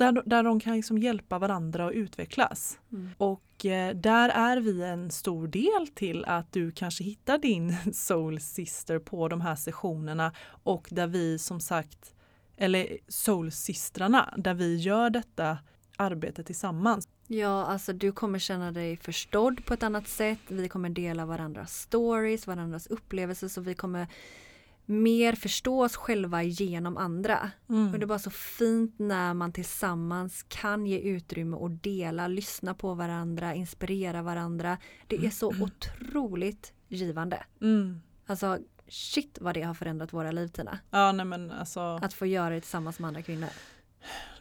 där, 0.00 0.22
där 0.26 0.42
de 0.42 0.60
kan 0.60 0.76
liksom 0.76 0.98
hjälpa 0.98 1.38
varandra 1.38 1.86
att 1.86 1.92
utvecklas. 1.92 2.78
Mm. 2.92 3.10
Och 3.18 3.66
eh, 3.66 3.96
där 3.96 4.28
är 4.28 4.56
vi 4.56 4.82
en 4.82 5.10
stor 5.10 5.48
del 5.48 5.88
till 5.94 6.24
att 6.24 6.52
du 6.52 6.72
kanske 6.72 7.04
hittar 7.04 7.38
din 7.38 7.76
soul 7.92 8.40
sister 8.40 8.98
på 8.98 9.28
de 9.28 9.40
här 9.40 9.56
sessionerna 9.56 10.32
och 10.62 10.88
där 10.90 11.06
vi 11.06 11.38
som 11.38 11.60
sagt, 11.60 12.14
eller 12.56 12.98
soul 13.08 13.52
systrarna, 13.52 14.34
där 14.36 14.54
vi 14.54 14.76
gör 14.76 15.10
detta 15.10 15.58
arbete 15.96 16.44
tillsammans. 16.44 17.08
Ja, 17.26 17.66
alltså 17.66 17.92
du 17.92 18.12
kommer 18.12 18.38
känna 18.38 18.72
dig 18.72 18.96
förstådd 18.96 19.64
på 19.64 19.74
ett 19.74 19.82
annat 19.82 20.08
sätt. 20.08 20.38
Vi 20.48 20.68
kommer 20.68 20.90
dela 20.90 21.26
varandras 21.26 21.80
stories, 21.80 22.46
varandras 22.46 22.86
upplevelser 22.86 23.48
så 23.48 23.60
vi 23.60 23.74
kommer 23.74 24.06
mer 24.90 25.32
förstå 25.32 25.84
oss 25.84 25.96
själva 25.96 26.42
genom 26.42 26.96
andra. 26.96 27.50
Mm. 27.68 27.92
Och 27.92 27.98
det 27.98 28.04
är 28.04 28.06
bara 28.06 28.18
så 28.18 28.30
fint 28.30 28.98
när 28.98 29.34
man 29.34 29.52
tillsammans 29.52 30.44
kan 30.48 30.86
ge 30.86 30.98
utrymme 30.98 31.56
och 31.56 31.70
dela, 31.70 32.28
lyssna 32.28 32.74
på 32.74 32.94
varandra, 32.94 33.54
inspirera 33.54 34.22
varandra. 34.22 34.78
Det 35.06 35.26
är 35.26 35.30
så 35.30 35.48
otroligt 35.48 36.72
givande. 36.88 37.44
Mm. 37.60 38.00
Alltså 38.26 38.58
shit 38.88 39.38
vad 39.40 39.54
det 39.54 39.62
har 39.62 39.74
förändrat 39.74 40.12
våra 40.12 40.32
liv 40.32 40.48
Tina. 40.48 40.78
Ja, 40.90 41.12
nej 41.12 41.26
men 41.26 41.50
alltså. 41.50 41.80
Att 42.02 42.12
få 42.12 42.26
göra 42.26 42.54
det 42.54 42.60
tillsammans 42.60 42.98
med 42.98 43.08
andra 43.08 43.22
kvinnor. 43.22 43.48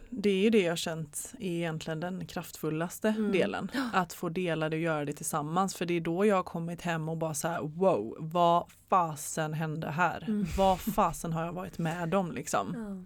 Det 0.10 0.30
är 0.30 0.42
ju 0.44 0.50
det 0.50 0.62
jag 0.62 0.78
känt 0.78 1.34
är 1.40 1.52
egentligen 1.52 2.00
den 2.00 2.26
kraftfullaste 2.26 3.08
Mm. 3.18 3.32
delen. 3.32 3.72
Att 3.94 4.14
få 4.14 4.30
dela 4.30 4.70
det 4.70 4.78
och 4.78 4.82
göra 4.84 5.06
det 5.06 5.14
tillsammans. 5.14 5.76
För 5.76 5.86
det 5.86 5.94
är 5.94 6.02
då 6.02 6.26
jag 6.26 6.36
har 6.36 6.44
kommit 6.44 6.82
hem 6.82 7.10
och 7.10 7.18
bara 7.18 7.34
så 7.34 7.48
här: 7.48 7.62
wow, 7.62 8.16
vad 8.20 8.66
fasen 8.90 9.54
hände 9.54 9.92
här? 9.92 10.24
Mm. 10.28 10.46
Vad 10.58 10.80
fasen 10.80 11.34
har 11.34 11.46
jag 11.46 11.54
varit 11.54 11.78
med 11.78 12.14
om 12.16 12.32
liksom? 12.32 12.74
Ja. 12.76 13.06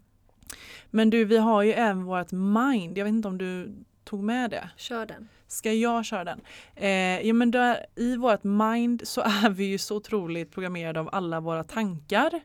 Men 0.90 1.10
du, 1.10 1.26
vi 1.26 1.38
har 1.38 1.64
ju 1.64 1.72
även 1.74 2.04
vårt 2.04 2.32
mind. 2.32 2.98
Jag 2.98 3.06
vet 3.06 3.12
inte 3.12 3.28
om 3.28 3.38
du 3.38 3.76
tog 4.04 4.24
med 4.24 4.50
det? 4.50 4.70
Kör 4.78 5.06
den. 5.06 5.28
Ska 5.48 5.74
jag 5.74 6.06
köra 6.06 6.24
den? 6.24 6.42
Eh, 6.76 7.28
ja, 7.28 7.34
men 7.34 7.52
där, 7.52 7.86
I 7.96 8.16
vårt 8.16 8.44
mind 8.44 9.02
så 9.08 9.22
är 9.46 9.50
vi 9.50 9.64
ju 9.66 9.78
så 9.78 9.96
otroligt 9.96 10.52
programmerade 10.52 11.00
av 11.00 11.10
alla 11.12 11.40
våra 11.40 11.64
tankar 11.64 12.42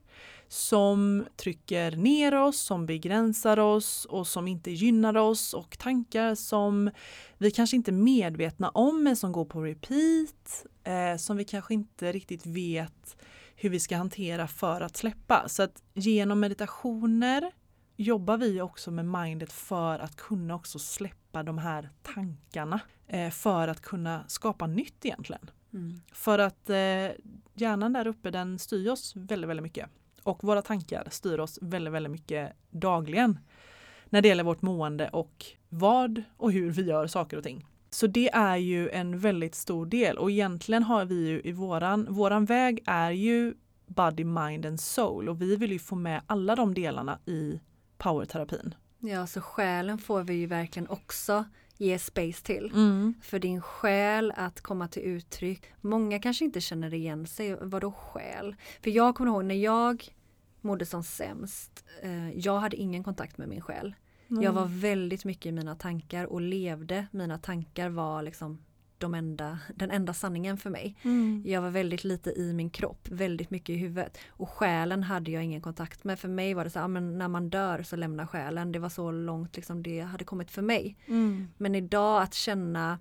som 0.49 1.27
trycker 1.37 1.97
ner 1.97 2.35
oss, 2.35 2.61
som 2.61 2.87
begränsar 2.87 3.59
oss 3.59 4.05
och 4.05 4.27
som 4.27 4.49
inte 4.49 4.71
gynnar 4.71 5.17
oss 5.17 5.55
och 5.55 5.79
tankar 5.79 6.35
som 6.35 6.91
vi 7.39 7.51
kanske 7.51 7.77
inte 7.77 7.91
är 7.91 7.93
medvetna 7.93 8.69
om 8.69 9.03
men 9.03 9.17
som 9.17 9.33
går 9.33 9.45
på 9.45 9.63
repeat, 9.63 10.67
eh, 10.85 11.17
som 11.17 11.37
vi 11.37 11.45
kanske 11.45 11.75
inte 11.75 12.13
riktigt 12.13 12.47
vet 12.47 13.17
hur 13.57 13.71
vi 13.71 13.81
ska 13.81 13.97
hantera 13.97 14.49
för 14.49 14.81
att 14.81 14.97
släppa. 14.97 15.49
Så 15.49 15.63
att 15.63 15.83
genom 15.95 16.41
meditationer 16.41 17.53
jobbar 17.97 18.37
vi 18.37 18.61
också 18.61 18.91
med 18.91 19.05
mindet 19.05 19.53
för 19.53 19.99
att 19.99 20.17
kunna 20.17 20.55
också 20.55 20.79
släppa 20.79 21.43
de 21.43 21.59
här 21.59 21.91
tankarna. 22.03 22.81
Eh, 23.09 23.31
för 23.31 23.69
att 23.69 23.83
kunna 23.83 24.25
skapa 24.29 24.67
nytt 24.67 25.05
egentligen. 25.05 25.51
Mm. 25.73 26.01
För 26.13 26.39
att 26.39 26.71
eh, 26.71 26.77
hjärnan 27.55 27.93
där 27.93 28.07
uppe 28.07 28.31
den 28.31 28.59
styr 28.59 28.91
oss 28.91 29.17
väldigt, 29.17 29.51
väldigt 29.51 29.63
mycket. 29.63 29.91
Och 30.29 30.45
våra 30.45 30.63
tankar 30.63 31.09
styr 31.11 31.39
oss 31.39 31.59
väldigt, 31.63 31.93
väldigt 31.93 32.11
mycket 32.11 32.53
dagligen. 32.71 33.39
När 34.05 34.23
det 34.23 34.29
gäller 34.29 34.45
vårt 34.45 34.63
mående 34.63 35.09
och 35.09 35.45
vad 35.69 36.23
och 36.37 36.53
hur 36.53 36.71
vi 36.71 36.83
gör 36.83 37.07
saker 37.07 37.37
och 37.37 37.43
ting. 37.45 37.67
Så 37.91 38.07
det 38.07 38.31
är 38.31 38.57
ju 38.57 38.91
en 38.91 39.19
väldigt 39.19 39.55
stor 39.55 39.87
del 39.87 40.19
och 40.19 40.31
egentligen 40.31 40.83
har 40.83 41.05
vi 41.05 41.29
ju 41.29 41.41
i 41.45 41.53
våran, 41.53 42.07
våran 42.11 42.45
väg 42.45 42.83
är 42.87 43.11
ju 43.11 43.55
body, 43.87 44.25
mind 44.25 44.67
and 44.67 44.81
soul 44.81 45.29
och 45.29 45.43
vi 45.43 45.57
vill 45.57 45.73
ju 45.73 45.79
få 45.79 45.95
med 45.95 46.23
alla 46.27 46.57
de 46.57 46.75
delarna 46.75 47.19
i 47.27 47.61
powerterapin. 47.99 48.75
Ja, 48.99 49.27
så 49.27 49.41
själen 49.41 49.99
får 49.99 50.23
vi 50.23 50.35
ju 50.35 50.47
verkligen 50.47 50.89
också 50.89 51.45
ge 51.77 51.99
space 51.99 52.45
till. 52.45 52.71
Mm. 52.75 53.15
För 53.23 53.39
din 53.39 53.63
själ 53.63 54.33
att 54.37 54.61
komma 54.61 54.89
till 54.89 55.03
uttryck. 55.03 55.63
Många 55.81 56.19
kanske 56.19 56.45
inte 56.45 56.61
känner 56.61 56.95
igen 56.95 57.27
sig. 57.27 57.57
Vadå 57.61 57.93
själ? 57.93 58.57
För 58.83 58.91
jag 58.91 59.15
kommer 59.15 59.31
ihåg 59.31 59.45
när 59.45 59.55
jag 59.55 60.09
mådde 60.69 60.87
som 60.87 61.03
sämst. 61.03 61.85
Eh, 62.03 62.31
jag 62.31 62.59
hade 62.59 62.77
ingen 62.77 63.05
kontakt 63.05 63.39
med 63.39 63.49
min 63.49 63.61
själ. 63.61 63.95
Jag 64.29 64.53
var 64.53 64.67
väldigt 64.67 65.25
mycket 65.25 65.47
i 65.47 65.53
mina 65.53 65.75
tankar 65.75 66.25
och 66.25 66.41
levde. 66.41 67.07
Mina 67.11 67.39
tankar 67.39 67.89
var 67.89 68.23
liksom 68.23 68.59
de 68.99 69.15
enda, 69.15 69.59
den 69.75 69.91
enda 69.91 70.15
sanningen 70.15 70.59
för 70.59 70.71
mig. 70.71 70.97
Mm. 71.03 71.43
Jag 71.47 71.63
var 71.63 71.71
väldigt 71.71 72.05
lite 72.05 72.31
i 72.31 72.53
min 72.53 72.71
kropp, 72.71 73.09
väldigt 73.09 73.51
mycket 73.51 73.71
i 73.71 73.77
huvudet. 73.77 74.19
Och 74.29 74.51
själen 74.51 75.03
hade 75.03 75.31
jag 75.31 75.45
ingen 75.45 75.61
kontakt 75.61 76.05
med. 76.05 76.19
För 76.19 76.29
mig 76.29 76.55
var 76.55 76.65
det 76.65 76.71
så, 76.71 76.89
men 76.89 77.19
när 77.19 77.29
man 77.29 77.51
dör 77.51 77.83
så 77.83 77.97
lämnar 77.97 78.27
själen. 78.27 78.73
Det 78.73 78.79
var 78.79 78.89
så 78.89 79.11
långt 79.11 79.57
liksom 79.57 79.83
det 79.83 80.01
hade 80.01 80.25
kommit 80.25 80.51
för 80.51 80.63
mig. 80.63 80.97
Mm. 81.07 81.49
Men 81.57 81.75
idag 81.75 82.23
att 82.23 82.35
känna 82.35 82.99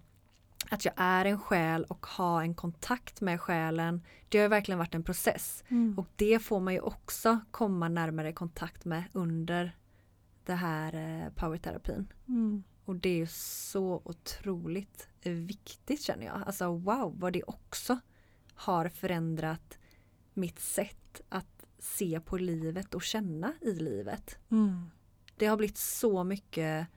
att 0.69 0.85
jag 0.85 0.93
är 0.97 1.25
en 1.25 1.39
själ 1.39 1.83
och 1.83 2.05
ha 2.05 2.41
en 2.41 2.53
kontakt 2.53 3.21
med 3.21 3.41
själen. 3.41 4.01
Det 4.29 4.39
har 4.39 4.49
verkligen 4.49 4.79
varit 4.79 4.95
en 4.95 5.03
process. 5.03 5.63
Mm. 5.67 5.99
Och 5.99 6.07
det 6.15 6.39
får 6.39 6.59
man 6.59 6.73
ju 6.73 6.79
också 6.79 7.39
komma 7.51 7.89
närmare 7.89 8.33
kontakt 8.33 8.85
med 8.85 9.03
under 9.13 9.77
det 10.45 10.53
här 10.53 10.93
eh, 10.95 11.29
powerterapin. 11.33 12.13
Mm. 12.27 12.63
Och 12.85 12.95
det 12.95 13.09
är 13.09 13.17
ju 13.17 13.27
så 13.27 14.01
otroligt 14.05 15.09
viktigt 15.21 16.01
känner 16.01 16.25
jag. 16.25 16.43
Alltså 16.45 16.71
wow 16.71 17.19
vad 17.19 17.33
det 17.33 17.43
också 17.43 17.99
har 18.53 18.89
förändrat 18.89 19.77
mitt 20.33 20.59
sätt 20.59 21.21
att 21.29 21.65
se 21.79 22.19
på 22.19 22.37
livet 22.37 22.95
och 22.95 23.03
känna 23.03 23.53
i 23.61 23.73
livet. 23.73 24.39
Mm. 24.51 24.89
Det 25.37 25.45
har 25.45 25.57
blivit 25.57 25.77
så 25.77 26.23
mycket 26.23 26.87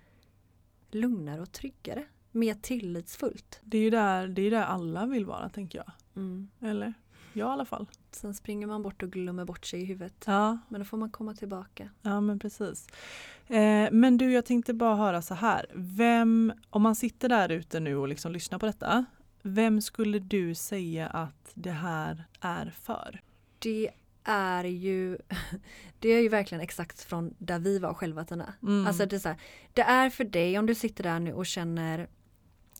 lugnare 0.91 1.41
och 1.41 1.53
tryggare. 1.53 2.07
Mer 2.33 2.55
tillitsfullt. 2.55 3.61
Det 3.63 3.79
är 3.79 3.83
ju 3.83 3.91
där, 3.91 4.29
det 4.29 4.43
är 4.43 4.51
där 4.51 4.63
alla 4.63 5.07
vill 5.07 5.25
vara 5.27 5.49
tänker 5.49 5.79
jag. 5.79 5.93
Mm. 6.17 6.49
Eller? 6.61 6.95
Jag 7.33 7.49
i 7.49 7.51
alla 7.53 7.65
fall. 7.65 7.87
Sen 8.11 8.35
springer 8.35 8.67
man 8.67 8.83
bort 8.83 9.03
och 9.03 9.11
glömmer 9.13 9.45
bort 9.45 9.65
sig 9.67 9.81
i 9.81 9.85
huvudet. 9.85 10.25
Ja, 10.27 10.59
Men 10.69 10.81
då 10.81 10.85
får 10.85 10.97
man 10.97 11.11
komma 11.11 11.35
tillbaka. 11.35 11.91
ja 12.03 12.21
men 12.21 12.39
precis. 12.39 12.87
Eh, 13.47 13.89
men 13.93 14.19
du, 14.19 14.33
jag 14.33 14.45
tänkte 14.45 14.75
bara 14.75 14.97
höra 14.97 15.23
så 15.23 15.35
här. 15.35 15.67
Vem, 15.75 16.53
om 16.71 16.83
man 16.83 16.95
sitter 16.97 17.29
där 17.29 17.49
ute 17.49 17.81
nu 17.81 17.97
och 17.97 18.09
liksom 18.09 18.33
lyssnar 18.33 18.59
på 18.59 18.67
detta. 18.67 19.05
Vem 19.43 19.81
skulle 19.81 20.19
du 20.19 20.55
säga 20.55 21.07
att 21.07 21.51
det 21.55 21.71
här 21.71 22.25
är 22.41 22.71
för? 22.71 23.21
Det 23.59 23.91
är 24.25 24.65
ju 24.65 25.19
Det 25.99 26.09
är 26.09 26.21
ju 26.21 26.29
verkligen 26.29 26.63
exakt 26.63 27.01
från 27.01 27.35
där 27.39 27.59
vi 27.59 27.79
var 27.79 27.95
själva 27.95 28.25
Tina. 28.25 28.55
Mm. 28.63 28.87
Alltså 28.87 29.07
det 29.07 29.17
är, 29.17 29.29
här, 29.29 29.37
det 29.75 29.83
är 29.83 30.11
för 30.11 30.25
dig 30.25 30.59
om 30.59 30.67
du 30.67 30.75
sitter 30.75 31.05
där 31.05 31.21
nu 31.21 31.33
och 31.33 31.47
känner 31.47 32.09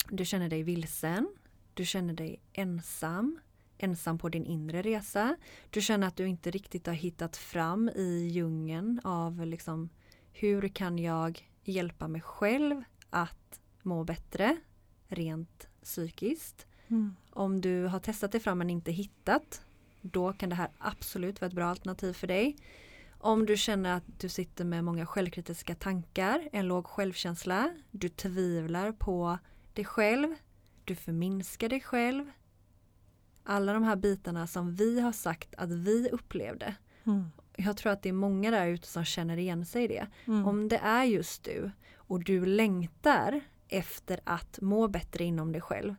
Du 0.09 0.25
känner 0.25 0.49
dig 0.49 0.63
vilsen 0.63 1.29
Du 1.75 1.85
känner 1.85 2.15
dig 2.15 2.41
ensam 2.53 3.39
Ensam 3.79 4.19
på 4.19 4.29
din 4.29 4.47
inre 4.47 4.83
resa 4.83 5.37
Du 5.71 5.81
känner 5.81 6.07
att 6.07 6.17
du 6.17 6.27
inte 6.27 6.51
riktigt 6.51 6.87
har 6.87 6.95
hittat 6.95 7.37
fram 7.37 7.89
i 7.89 8.29
djungeln 8.33 9.01
av 9.05 9.47
liksom 9.47 9.89
Hur 10.33 10.69
kan 10.69 10.99
jag 10.99 11.49
hjälpa 11.65 12.09
mig 12.09 12.21
själv 12.21 12.83
att 13.11 13.61
må 13.83 14.05
bättre 14.05 14.57
rent 15.09 15.69
psykiskt 15.83 16.67
Mm. 16.91 17.17
om 17.31 17.61
du 17.61 17.85
har 17.87 17.99
testat 17.99 18.33
dig 18.33 18.41
fram 18.41 18.59
men 18.59 18.71
inte 18.71 18.93
hittat, 18.93 19.63
då 20.01 20.33
kan 20.33 20.49
det 20.49 20.55
här 20.55 20.71
absolut 20.79 21.41
vara 21.41 21.49
ett 21.49 21.55
bra 21.55 21.67
alternativ 21.67 22.13
för 22.13 22.27
dig. 22.27 22.57
Om 23.19 23.47
du 23.47 23.57
känner 23.57 23.97
att 23.97 24.05
du 24.21 24.29
sitter 24.29 24.65
med 24.65 24.85
många 24.85 25.07
självkritiska 25.07 25.75
tankar, 25.75 26.49
en 26.53 26.69
låg 26.69 26.87
självkänsla, 26.87 27.71
du 27.91 28.09
tvivlar 28.09 28.93
på 28.93 29.39
dig 29.81 29.85
själv, 29.85 30.35
du 30.85 30.95
förminskar 30.95 31.69
dig 31.69 31.81
själv. 31.81 32.31
Alla 33.45 33.73
de 33.73 33.83
här 33.83 33.97
bitarna 33.97 34.47
som 34.47 34.75
vi 34.75 35.01
har 35.01 35.13
sagt 35.13 35.55
att 35.55 35.71
vi 35.71 36.09
upplevde. 36.13 36.75
Mm. 37.05 37.31
Jag 37.57 37.77
tror 37.77 37.93
att 37.93 38.03
det 38.03 38.09
är 38.09 38.13
många 38.13 38.51
där 38.51 38.67
ute 38.67 38.89
som 38.89 39.05
känner 39.05 39.37
igen 39.37 39.67
sig 39.67 39.85
i 39.85 39.89
det. 39.89 40.07
Mm. 40.27 40.47
Om 40.47 40.69
det 40.69 40.77
är 40.77 41.05
just 41.05 41.45
du 41.45 41.71
och 41.95 42.25
du 42.25 42.47
längtar 42.47 43.41
efter 43.69 44.21
att 44.25 44.59
må 44.61 44.89
bättre 44.89 45.25
inom 45.25 45.53
dig 45.53 45.61
själv. 45.61 45.95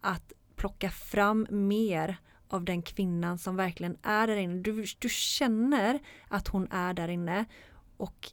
Att 0.00 0.32
plocka 0.56 0.90
fram 0.90 1.46
mer 1.50 2.16
av 2.48 2.64
den 2.64 2.82
kvinnan 2.82 3.38
som 3.38 3.56
verkligen 3.56 3.96
är 4.02 4.26
där 4.26 4.36
inne. 4.36 4.62
Du, 4.62 4.84
du 4.98 5.08
känner 5.08 5.98
att 6.28 6.48
hon 6.48 6.68
är 6.70 6.94
där 6.94 7.08
inne 7.08 7.44
och 7.96 8.32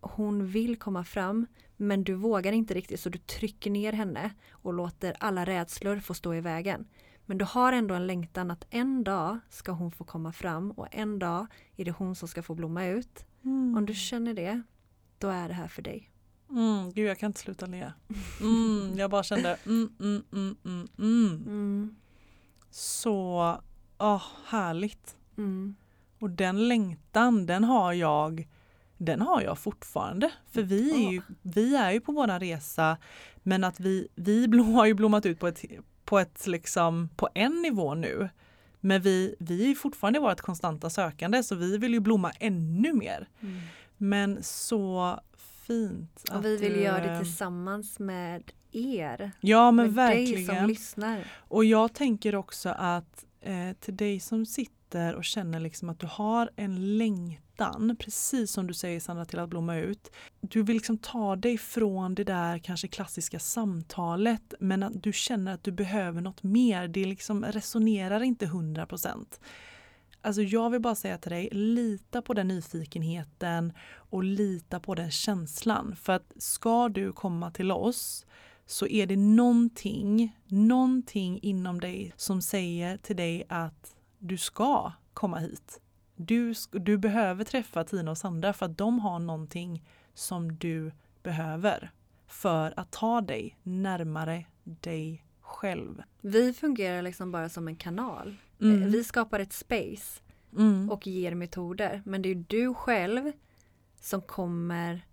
hon 0.00 0.46
vill 0.46 0.78
komma 0.78 1.04
fram 1.04 1.46
men 1.82 2.04
du 2.04 2.14
vågar 2.14 2.52
inte 2.52 2.74
riktigt 2.74 3.00
så 3.00 3.08
du 3.08 3.18
trycker 3.18 3.70
ner 3.70 3.92
henne 3.92 4.30
och 4.50 4.72
låter 4.72 5.16
alla 5.20 5.44
rädslor 5.44 5.98
få 5.98 6.14
stå 6.14 6.34
i 6.34 6.40
vägen. 6.40 6.88
Men 7.26 7.38
du 7.38 7.44
har 7.44 7.72
ändå 7.72 7.94
en 7.94 8.06
längtan 8.06 8.50
att 8.50 8.66
en 8.70 9.04
dag 9.04 9.38
ska 9.48 9.72
hon 9.72 9.92
få 9.92 10.04
komma 10.04 10.32
fram 10.32 10.70
och 10.70 10.88
en 10.90 11.18
dag 11.18 11.46
är 11.76 11.84
det 11.84 11.90
hon 11.90 12.14
som 12.14 12.28
ska 12.28 12.42
få 12.42 12.54
blomma 12.54 12.86
ut. 12.86 13.24
Mm. 13.44 13.76
Om 13.76 13.86
du 13.86 13.94
känner 13.94 14.34
det, 14.34 14.62
då 15.18 15.28
är 15.28 15.48
det 15.48 15.54
här 15.54 15.68
för 15.68 15.82
dig. 15.82 16.10
Mm. 16.50 16.92
Gud, 16.92 17.08
jag 17.08 17.18
kan 17.18 17.26
inte 17.26 17.40
sluta 17.40 17.66
le. 17.66 17.92
Mm. 18.40 18.98
Jag 18.98 19.10
bara 19.10 19.22
kände 19.22 19.56
mm, 19.66 19.96
mm, 20.00 20.22
mm, 20.32 20.56
mm, 20.64 20.88
mm. 20.98 21.42
Mm. 21.46 21.96
Så 22.70 23.60
åh, 23.98 24.22
härligt. 24.46 25.16
Mm. 25.38 25.74
Och 26.18 26.30
den 26.30 26.68
längtan, 26.68 27.46
den 27.46 27.64
har 27.64 27.92
jag 27.92 28.48
den 29.04 29.20
har 29.20 29.42
jag 29.42 29.58
fortfarande. 29.58 30.30
För 30.50 30.62
vi 30.62 31.06
är 31.06 31.12
ju, 31.12 31.22
vi 31.42 31.76
är 31.76 31.90
ju 31.90 32.00
på 32.00 32.12
våran 32.12 32.40
resa 32.40 32.96
men 33.42 33.64
att 33.64 33.80
vi, 33.80 34.08
vi 34.14 34.58
har 34.74 34.86
ju 34.86 34.94
blommat 34.94 35.26
ut 35.26 35.40
på 35.40 35.46
ett, 35.48 35.64
på 36.04 36.18
ett 36.18 36.46
liksom, 36.46 37.08
på 37.16 37.28
en 37.34 37.62
nivå 37.62 37.94
nu. 37.94 38.28
Men 38.80 39.02
vi, 39.02 39.34
vi 39.38 39.70
är 39.70 39.74
fortfarande 39.74 40.18
i 40.18 40.22
vårt 40.22 40.40
konstanta 40.40 40.90
sökande 40.90 41.42
så 41.42 41.54
vi 41.54 41.78
vill 41.78 41.92
ju 41.92 42.00
blomma 42.00 42.30
ännu 42.30 42.92
mer. 42.92 43.28
Mm. 43.40 43.60
Men 43.96 44.42
så 44.42 45.20
fint. 45.36 46.24
Och 46.32 46.44
vi 46.44 46.56
vill 46.56 46.72
du, 46.72 46.80
göra 46.80 47.02
det 47.02 47.12
eh, 47.12 47.18
tillsammans 47.18 47.98
med 47.98 48.52
er. 48.72 49.32
Ja 49.40 49.70
men 49.70 49.94
med 49.94 50.10
dig 50.10 50.26
som 50.26 50.34
verkligen. 50.34 50.66
lyssnar. 50.66 51.24
Och 51.48 51.64
jag 51.64 51.94
tänker 51.94 52.34
också 52.34 52.68
att 52.68 53.24
eh, 53.40 53.72
till 53.80 53.96
dig 53.96 54.20
som 54.20 54.46
sitter 54.46 54.81
och 54.94 55.24
känner 55.24 55.60
liksom 55.60 55.88
att 55.88 55.98
du 55.98 56.06
har 56.06 56.50
en 56.56 56.98
längtan, 56.98 57.96
precis 57.98 58.52
som 58.52 58.66
du 58.66 58.74
säger 58.74 59.00
Sandra, 59.00 59.24
till 59.24 59.38
att 59.38 59.48
blomma 59.48 59.76
ut. 59.76 60.10
Du 60.40 60.62
vill 60.62 60.76
liksom 60.76 60.98
ta 60.98 61.36
dig 61.36 61.58
från 61.58 62.14
det 62.14 62.24
där 62.24 62.58
kanske 62.58 62.88
klassiska 62.88 63.38
samtalet 63.38 64.54
men 64.60 64.82
att 64.82 65.02
du 65.02 65.12
känner 65.12 65.54
att 65.54 65.64
du 65.64 65.72
behöver 65.72 66.20
något 66.20 66.42
mer. 66.42 66.88
Det 66.88 67.04
liksom 67.04 67.44
resonerar 67.44 68.22
inte 68.22 68.44
100 68.44 68.86
procent. 68.86 69.40
alltså 70.20 70.42
jag 70.42 70.70
vill 70.70 70.80
bara 70.80 70.94
säga 70.94 71.18
till 71.18 71.30
dig, 71.32 71.48
lita 71.52 72.22
på 72.22 72.34
den 72.34 72.48
nyfikenheten 72.48 73.72
och 73.94 74.24
lita 74.24 74.80
på 74.80 74.94
den 74.94 75.10
känslan. 75.10 75.96
För 75.96 76.12
att 76.12 76.32
ska 76.36 76.88
du 76.88 77.12
komma 77.12 77.50
till 77.50 77.72
oss 77.72 78.26
så 78.66 78.86
är 78.86 79.06
det 79.06 79.16
någonting, 79.16 80.36
någonting 80.46 81.38
inom 81.42 81.80
dig 81.80 82.12
som 82.16 82.42
säger 82.42 82.96
till 82.96 83.16
dig 83.16 83.44
att 83.48 83.94
du 84.22 84.38
ska 84.38 84.92
komma 85.14 85.38
hit. 85.38 85.80
Du, 86.16 86.54
du 86.70 86.98
behöver 86.98 87.44
träffa 87.44 87.84
Tina 87.84 88.10
och 88.10 88.18
Sandra 88.18 88.52
för 88.52 88.66
att 88.66 88.78
de 88.78 88.98
har 88.98 89.18
någonting 89.18 89.84
som 90.14 90.56
du 90.56 90.92
behöver 91.22 91.90
för 92.26 92.74
att 92.76 92.90
ta 92.90 93.20
dig 93.20 93.58
närmare 93.62 94.44
dig 94.64 95.24
själv. 95.40 96.02
Vi 96.20 96.52
fungerar 96.52 97.02
liksom 97.02 97.32
bara 97.32 97.48
som 97.48 97.68
en 97.68 97.76
kanal. 97.76 98.36
Mm. 98.60 98.90
Vi 98.90 99.04
skapar 99.04 99.40
ett 99.40 99.52
space 99.52 100.20
Mm. 100.56 100.90
och 100.90 101.06
ger 101.06 101.34
metoder. 101.34 102.02
Men 102.04 102.22
det 102.22 102.28
är 102.28 102.44
du 102.48 102.74
själv 102.74 103.32
som 104.00 104.22
kommer 104.22 105.06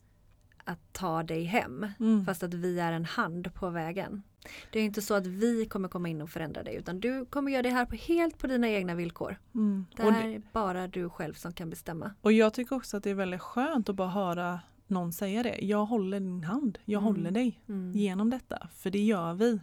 att 0.64 0.94
ta 0.94 1.24
dig 1.24 1.44
hem. 1.44 1.88
Mm. 2.00 2.26
Fast 2.26 2.44
att 2.44 2.54
vi 2.54 2.80
är 2.80 2.92
en 2.94 3.06
hand 3.06 3.54
på 3.54 3.70
vägen. 3.70 4.24
Det 4.72 4.80
är 4.80 4.84
inte 4.84 5.02
så 5.02 5.14
att 5.14 5.28
vi 5.28 5.66
kommer 5.66 5.88
komma 5.90 6.10
in 6.10 6.22
och 6.22 6.30
förändra 6.30 6.64
dig 6.64 6.76
utan 6.76 7.00
du 7.00 7.26
kommer 7.26 7.52
göra 7.52 7.62
det 7.64 7.70
här 7.70 7.86
på, 7.86 7.96
helt 7.96 8.38
på 8.38 8.48
dina 8.48 8.70
egna 8.70 8.96
villkor. 8.96 9.40
Mm. 9.56 9.86
Det 9.96 10.04
här 10.04 10.28
det, 10.28 10.36
är 10.36 10.42
bara 10.54 10.88
du 10.88 11.10
själv 11.10 11.34
som 11.34 11.54
kan 11.54 11.70
bestämma. 11.70 12.12
och 12.22 12.32
jag 12.32 12.54
tycker 12.54 12.76
också 12.76 12.98
att 12.98 13.04
det 13.04 13.10
är 13.10 13.14
väldigt 13.16 13.42
skönt 13.42 13.90
att 13.90 13.96
bara 13.96 14.10
höra 14.10 14.60
någon 14.88 15.14
säga 15.14 15.44
det. 15.44 15.58
Jag 15.62 15.86
håller 15.86 16.20
din 16.20 16.44
hand, 16.44 16.80
jag 16.86 17.02
Mm. 17.04 17.16
håller 17.16 17.32
dig 17.32 17.62
Mm. 17.70 17.92
genom 17.92 18.30
detta. 18.30 18.68
För 18.76 18.90
det 18.90 19.04
gör 19.04 19.34
vi. 19.34 19.62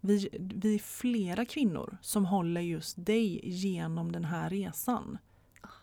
vi. 0.00 0.28
Vi 0.40 0.74
är 0.74 0.78
flera 0.78 1.44
kvinnor 1.44 1.98
som 2.02 2.24
håller 2.24 2.60
just 2.60 3.06
dig 3.06 3.40
genom 3.50 4.12
den 4.12 4.24
här 4.24 4.50
resan. 4.50 5.18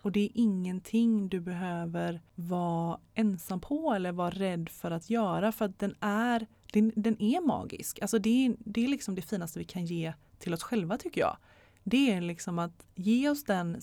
Och 0.08 0.14
det 0.14 0.26
är 0.26 0.30
ingenting 0.34 1.30
du 1.30 1.40
behöver 1.40 2.22
vara 2.36 3.00
ensam 3.14 3.60
på 3.60 3.94
eller 3.94 4.12
vara 4.12 4.30
rädd 4.30 4.70
för 4.70 4.92
att 4.92 5.10
göra 5.10 5.52
för 5.52 5.66
att 5.66 5.80
den 5.80 5.96
är, 6.00 6.48
den, 6.74 6.92
den 6.96 7.22
är 7.22 7.42
magisk. 7.42 8.02
Alltså 8.02 8.20
det, 8.20 8.46
är, 8.46 8.56
det 8.60 8.84
är 8.84 8.88
liksom 8.88 9.16
det 9.16 9.22
finaste 9.22 9.60
vi 9.60 9.66
kan 9.66 9.86
ge 9.86 10.14
till 10.40 10.54
oss 10.54 10.64
själva 10.64 10.98
tycker 10.98 11.22
jag. 11.22 11.38
Det 11.84 12.12
är 12.12 12.22
liksom 12.22 12.60
att 12.60 12.88
ge 12.96 13.30
oss 13.30 13.44
den 13.44 13.78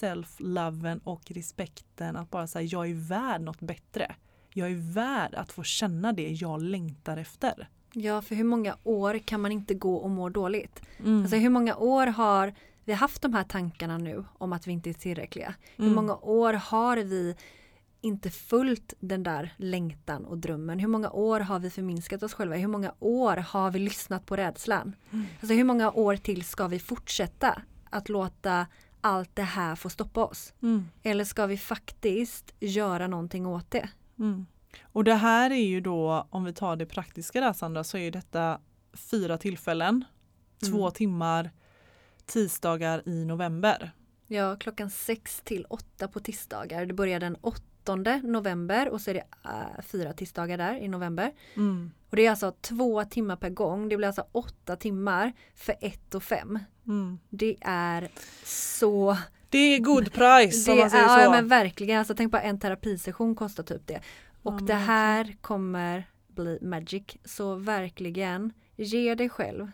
self-loven 0.00 1.00
och 1.04 1.30
respekten 1.30 2.16
att 2.16 2.30
bara 2.30 2.46
säga 2.46 2.64
jag 2.64 2.90
är 2.90 3.08
värd 3.08 3.40
något 3.40 3.60
bättre. 3.60 4.14
Jag 4.54 4.70
är 4.70 4.92
värd 4.92 5.34
att 5.34 5.52
få 5.52 5.62
känna 5.62 6.12
det 6.12 6.28
jag 6.28 6.62
längtar 6.62 7.16
efter. 7.16 7.68
Ja, 7.92 8.22
för 8.22 8.34
hur 8.34 8.44
många 8.44 8.76
år 8.82 9.18
kan 9.18 9.40
man 9.40 9.52
inte 9.52 9.74
gå 9.74 9.96
och 9.96 10.10
må 10.10 10.28
dåligt? 10.28 10.82
Mm. 10.98 11.22
Alltså 11.22 11.36
hur 11.36 11.50
många 11.50 11.76
år 11.76 12.06
har 12.06 12.54
vi 12.90 12.94
haft 12.94 13.22
de 13.22 13.34
här 13.34 13.44
tankarna 13.44 13.98
nu 13.98 14.24
om 14.38 14.52
att 14.52 14.66
vi 14.66 14.72
inte 14.72 14.90
är 14.90 14.94
tillräckliga? 14.94 15.54
Hur 15.76 15.84
Mm. 15.84 15.94
många 15.96 16.16
år 16.16 16.52
har 16.52 16.96
vi 16.96 17.34
inte 18.00 18.30
följt 18.30 18.94
den 19.00 19.22
där 19.22 19.54
längtan 19.56 20.24
och 20.24 20.38
drömmen? 20.38 20.78
Hur 20.78 20.88
många 20.88 21.10
år 21.10 21.40
har 21.40 21.58
vi 21.58 21.70
förminskat 21.70 22.22
oss 22.22 22.34
själva? 22.34 22.56
Hur 22.56 22.66
många 22.68 22.94
år 23.00 23.36
har 23.36 23.70
vi 23.70 23.78
lyssnat 23.78 24.26
på 24.26 24.36
rädslan? 24.36 24.96
Mm. 25.12 25.26
Alltså 25.40 25.54
hur 25.54 25.64
många 25.64 25.90
år 25.90 26.16
till 26.16 26.44
ska 26.44 26.66
vi 26.68 26.78
fortsätta 26.78 27.62
att 27.90 28.08
låta 28.08 28.66
allt 29.00 29.36
det 29.36 29.42
här 29.42 29.76
få 29.76 29.88
stoppa 29.90 30.24
oss? 30.24 30.52
Mm. 30.62 30.88
Eller 31.02 31.24
ska 31.24 31.46
vi 31.46 31.56
faktiskt 31.56 32.54
göra 32.60 33.06
någonting 33.06 33.46
åt 33.46 33.70
det? 33.70 33.88
Mm. 34.18 34.46
Och 34.82 35.04
det 35.04 35.14
här 35.14 35.50
är 35.50 35.66
ju 35.66 35.80
då, 35.80 36.26
om 36.30 36.44
vi 36.44 36.52
tar 36.52 36.76
det 36.76 36.86
praktiska 36.86 37.40
där 37.40 37.52
Sandra, 37.52 37.84
så 37.84 37.98
är 37.98 38.10
detta 38.10 38.58
fyra 38.92 39.38
tillfällen, 39.38 40.04
två 40.70 40.80
Mm. 40.80 40.92
timmar, 40.92 41.50
tisdagar 42.30 43.08
i 43.08 43.24
november. 43.24 43.90
Ja, 44.26 44.56
klockan 44.56 44.90
sex 44.90 45.40
till 45.44 45.66
åtta 45.68 46.08
på 46.08 46.20
tisdagar. 46.20 46.86
Det 46.86 46.94
börjar 46.94 47.20
den 47.20 47.36
8 47.40 47.60
november 48.22 48.88
och 48.88 49.00
så 49.00 49.10
är 49.10 49.14
det 49.14 49.24
äh, 49.44 49.82
fyra 49.82 50.12
tisdagar 50.12 50.58
där 50.58 50.76
i 50.76 50.88
november. 50.88 51.32
Mm. 51.56 51.90
Och 52.10 52.16
det 52.16 52.26
är 52.26 52.30
alltså 52.30 52.52
två 52.60 53.04
timmar 53.04 53.36
per 53.36 53.50
gång. 53.50 53.88
Det 53.88 53.96
blir 53.96 54.06
alltså 54.06 54.26
åtta 54.32 54.76
timmar 54.76 55.32
för 55.54 55.74
ett 55.80 56.14
och 56.14 56.22
fem. 56.22 56.58
Mm. 56.86 57.18
Det 57.28 57.56
är 57.60 58.08
så... 58.44 59.16
Det 59.48 59.58
är 59.58 59.78
good 59.78 60.12
price 60.12 60.72
om 60.72 60.78
man 60.78 60.90
säger 60.90 61.04
är, 61.04 61.08
så. 61.18 61.24
ja 61.24 61.30
men 61.30 61.48
verkligen, 61.48 61.98
alltså 61.98 62.14
tänk 62.14 62.32
bara 62.32 62.42
en 62.42 62.60
terapisession 62.60 63.34
kostar 63.34 63.62
typ 63.62 63.86
det. 63.86 64.00
Och 64.42 64.54
Ja, 64.54 64.64
det 64.66 64.74
här 64.74 65.36
kommer 65.40 66.04
bli 66.28 66.58
magic. 66.62 67.04
Så 67.24 67.54
verkligen, 67.54 68.52
ge 68.76 69.14
dig 69.14 69.28
själv 69.28 69.70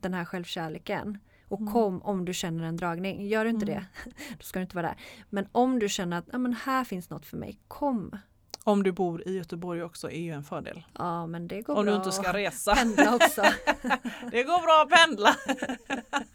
den 0.00 0.14
här 0.14 0.24
självkärleken. 0.24 1.18
Och 1.50 1.60
Mm. 1.60 1.72
kom 1.72 2.02
om 2.02 2.24
du 2.24 2.34
känner 2.34 2.64
en 2.64 2.76
dragning. 2.76 3.26
Gör 3.28 3.44
du 3.44 3.50
inte 3.50 3.72
Mm. 3.72 3.84
det, 4.04 4.10
då 4.38 4.42
ska 4.42 4.58
du 4.58 4.62
inte 4.62 4.76
vara 4.76 4.86
där. 4.86 4.96
Men 5.30 5.46
om 5.52 5.78
du 5.78 5.88
känner 5.88 6.18
att 6.18 6.24
ja, 6.32 6.38
men 6.38 6.52
här 6.52 6.84
finns 6.84 7.10
något 7.10 7.26
för 7.26 7.36
mig, 7.36 7.58
kom. 7.68 8.16
Om 8.64 8.82
du 8.82 8.92
bor 8.92 9.28
i 9.28 9.36
Göteborg 9.36 9.82
också 9.82 10.10
är 10.10 10.20
ju 10.20 10.30
en 10.32 10.44
fördel. 10.44 10.82
Ja 10.98 11.26
men 11.26 11.48
det 11.48 11.62
går 11.62 11.76
Om 11.76 11.84
bra 11.84 11.92
du 11.92 11.96
inte 11.98 12.12
ska 12.12 12.32
resa. 12.32 12.74
pendla 12.74 13.14
också. 13.14 13.42
Det 14.30 14.42
går 14.42 14.62
bra 14.62 14.82
att 14.82 15.06
pendla. 15.06 15.36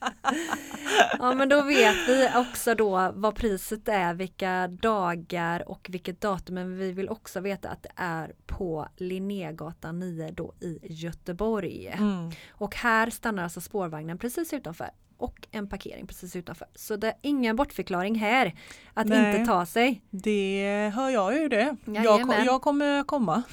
Ja 1.20 1.34
men 1.34 1.50
då 1.50 1.62
vet 1.62 1.96
vi 2.08 2.30
också 2.36 2.76
då 2.76 3.12
vad 3.16 3.36
priset 3.36 3.88
är, 3.88 4.14
vilka 4.14 4.68
dagar 4.68 5.70
och 5.70 5.88
vilket 5.92 6.22
datum. 6.22 6.56
Men 6.56 6.78
vi 6.78 6.92
vill 6.92 7.10
också 7.10 7.40
veta 7.40 7.70
att 7.70 7.84
det 7.84 7.92
är 7.96 8.34
på 8.46 8.88
Linnégatan 8.98 10.00
9 10.00 10.32
då 10.32 10.54
i 10.60 10.80
Göteborg. 10.84 11.88
Mm. 11.88 12.32
Och 12.52 12.76
här 12.76 13.10
stannar 13.10 13.44
alltså 13.44 13.62
spårvagnen 13.62 14.18
precis 14.18 14.54
utanför 14.54 14.90
och 15.18 15.48
en 15.52 15.68
parkering 15.70 16.08
precis 16.08 16.36
utanför. 16.36 16.68
Så 16.76 16.96
det 16.96 17.08
är 17.08 17.14
ingen 17.22 17.56
bortförklaring 17.56 18.16
här 18.16 18.56
att 18.94 19.08
Nej. 19.08 19.32
inte 19.40 19.46
ta 19.52 19.66
sig. 19.66 20.02
Det 20.10 20.92
hör 20.96 21.10
jag 21.10 21.36
ju 21.42 21.50
det. 21.50 21.76
Jag, 21.86 21.96
Jajamän. 22.06 22.28
ko- 22.38 22.44
jag 22.46 22.62
kommer 22.62 23.04
komma. 23.04 23.44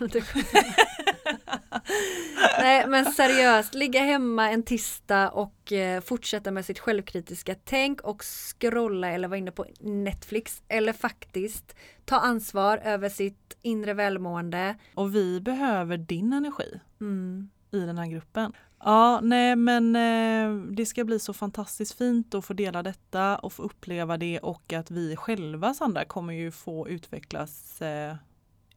Nej 2.60 2.86
men 2.86 3.12
seriöst, 3.12 3.74
ligga 3.74 4.00
hemma 4.00 4.50
en 4.50 4.62
tisdag 4.62 5.28
och 5.30 5.72
eh, 5.72 6.00
fortsätta 6.00 6.50
med 6.50 6.64
sitt 6.64 6.78
självkritiska 6.78 7.54
tänk 7.64 8.00
och 8.00 8.22
scrolla 8.22 9.10
eller 9.10 9.28
vara 9.28 9.38
inne 9.38 9.50
på 9.50 9.66
Netflix 9.80 10.62
eller 10.68 10.92
faktiskt 10.92 11.76
ta 12.04 12.16
ansvar 12.16 12.78
över 12.78 13.08
sitt 13.08 13.56
inre 13.62 13.94
välmående. 13.94 14.74
Och 14.94 15.14
vi 15.14 15.40
behöver 15.40 15.96
din 15.96 16.32
energi. 16.32 16.80
Mm. 17.00 17.50
I 17.72 17.80
den 17.80 17.98
här 17.98 18.06
gruppen. 18.06 18.52
Ja, 18.84 19.20
nej 19.22 19.56
men 19.56 19.96
eh, 19.96 20.64
det 20.72 20.86
ska 20.86 21.04
bli 21.04 21.18
så 21.18 21.32
fantastiskt 21.32 21.98
fint 21.98 22.34
att 22.34 22.44
få 22.44 22.52
dela 22.52 22.82
detta 22.82 23.38
och 23.38 23.52
få 23.52 23.62
uppleva 23.62 24.16
det 24.16 24.38
och 24.38 24.72
att 24.72 24.90
vi 24.90 25.16
själva 25.16 25.74
Sandra 25.74 26.04
kommer 26.04 26.32
ju 26.32 26.50
få 26.50 26.88
utvecklas 26.88 27.82
eh, 27.82 28.14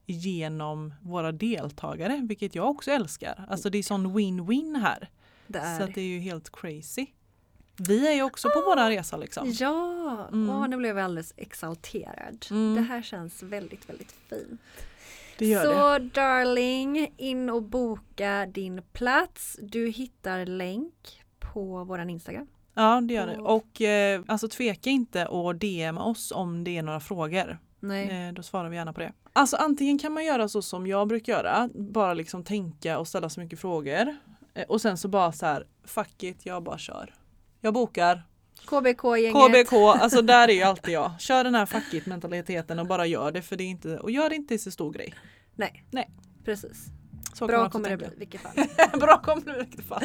genom 0.05 0.93
våra 1.01 1.31
deltagare, 1.31 2.21
vilket 2.23 2.55
jag 2.55 2.69
också 2.69 2.91
älskar. 2.91 3.45
Alltså 3.49 3.69
det 3.69 3.77
är 3.77 3.83
sån 3.83 4.17
win-win 4.17 4.81
här. 4.81 5.09
Det 5.47 5.59
är 5.59 5.77
Så 5.77 5.83
att 5.83 5.95
det 5.95 6.01
är 6.01 6.05
ju 6.05 6.19
helt 6.19 6.51
crazy. 6.51 7.05
Vi 7.77 8.07
är 8.07 8.13
ju 8.13 8.23
också 8.23 8.49
på 8.49 8.61
våran 8.61 8.89
resa 8.89 9.17
liksom. 9.17 9.51
Ja, 9.51 10.27
Mm. 10.31 10.49
Åh, 10.49 10.67
nu 10.67 10.77
blev 10.77 10.97
jag 10.97 11.05
alldeles 11.05 11.33
exalterad. 11.37 12.45
Mm. 12.51 12.75
Det 12.75 12.81
här 12.81 13.01
känns 13.01 13.43
väldigt, 13.43 13.89
väldigt 13.89 14.11
fint. 14.11 14.61
Så 15.39 15.97
det. 15.99 16.09
darling, 16.13 17.13
in 17.17 17.49
och 17.49 17.63
boka 17.63 18.45
din 18.45 18.81
plats. 18.93 19.59
Du 19.61 19.89
hittar 19.89 20.45
länk 20.45 21.21
på 21.39 21.83
våran 21.83 22.09
Instagram. 22.09 22.47
Ja, 22.73 23.01
det 23.01 23.13
gör 23.13 23.27
det. 23.27 23.37
Och- 23.37 23.81
eh, 23.81 24.21
alltså 24.27 24.47
tveka 24.47 24.89
inte 24.89 25.25
och 25.25 25.55
DM 25.55 25.97
oss 25.97 26.31
om 26.31 26.63
det 26.63 26.77
är 26.77 26.83
några 26.83 26.99
frågor. 26.99 27.59
Nej. 27.79 28.27
Eh, 28.27 28.33
Då 28.33 28.43
svarar 28.43 28.69
vi 28.69 28.75
gärna 28.75 28.93
på 28.93 28.99
det. 28.99 29.13
Alltså 29.33 29.55
antingen 29.57 29.97
kan 29.99 30.11
man 30.13 30.25
göra 30.25 30.47
så 30.47 30.61
som 30.61 30.87
jag 30.87 31.07
brukar 31.07 31.33
göra, 31.33 31.69
bara 31.73 32.13
liksom 32.13 32.43
tänka 32.43 32.99
och 32.99 33.07
ställa 33.07 33.29
så 33.29 33.39
mycket 33.39 33.59
frågor. 33.59 34.15
Eh, 34.53 34.63
Och 34.67 34.81
sen 34.81 34.97
så 34.97 35.07
bara 35.07 35.31
så 35.31 35.45
här, 35.45 35.67
fuck 35.83 36.23
it, 36.23 36.45
jag 36.45 36.63
bara 36.63 36.77
kör. 36.77 37.13
Jag 37.61 37.73
bokar. 37.73 38.23
KBK-gänget. 38.65 39.67
KBK, 39.69 39.73
alltså 39.73 40.21
där 40.21 40.47
är 40.47 40.53
ju 40.53 40.61
alltid 40.63 40.93
jag. 40.93 41.11
Kör 41.19 41.43
den 41.43 41.55
här 41.55 41.65
fuck 41.65 41.93
it 41.93 42.05
mentaliteten 42.05 42.79
och 42.79 42.87
bara 42.87 43.05
gör 43.05 43.31
det 43.31 43.41
för 43.41 43.55
det 43.55 43.63
är 43.63 43.67
inte, 43.67 43.97
och 43.97 44.11
gör 44.11 44.29
det 44.29 44.35
inte 44.35 44.57
så 44.57 44.71
stor 44.71 44.93
grej. 44.93 45.13
Nej. 45.55 45.83
Nej. 45.91 46.09
Precis. 46.45 46.85
Så 47.33 47.47
Bra 47.47 47.69
kommer 47.69 47.89
det 47.89 47.97
bli 47.97 48.07
i 48.07 48.09
vilket 48.17 48.41
fall. 48.41 48.51
Bra 48.99 49.21
kommer 49.21 49.41
det 49.41 49.45
bli 49.45 49.53
i 49.53 49.57
vilket 49.59 49.85
fall. 49.85 50.03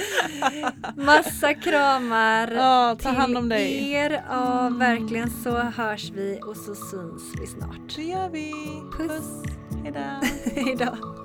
Massa 0.96 1.54
kramar 1.54 2.48
Ja, 2.52 2.96
ta 3.00 3.08
hand 3.08 3.38
om 3.38 3.48
dig. 3.48 3.92
er. 3.92 4.24
Ja, 4.28 4.68
verkligen 4.68 5.30
så 5.30 5.50
hörs 5.58 6.10
vi 6.10 6.40
och 6.46 6.56
så 6.56 6.74
syns 6.74 7.22
vi 7.40 7.46
snart. 7.46 7.96
Det 7.96 8.02
gör 8.02 8.28
vi. 8.28 8.52
Puss. 8.96 9.42
Hejdå. 9.82 10.20
Hejdå. 10.54 10.96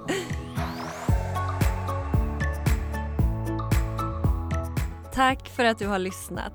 Tack 5.14 5.50
för 5.50 5.66
att 5.66 5.80
du 5.80 5.88
har 5.88 6.00
lyssnat. 6.00 6.54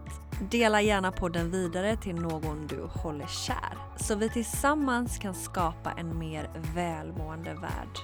Dela 0.48 0.82
gärna 0.82 1.12
podden 1.12 1.50
vidare 1.50 1.96
till 1.96 2.14
någon 2.14 2.66
du 2.66 2.80
håller 2.82 3.26
kär 3.26 3.78
så 3.96 4.14
vi 4.14 4.28
tillsammans 4.28 5.18
kan 5.18 5.34
skapa 5.34 5.92
en 5.92 6.18
mer 6.18 6.50
välmående 6.74 7.54
värld. 7.54 7.98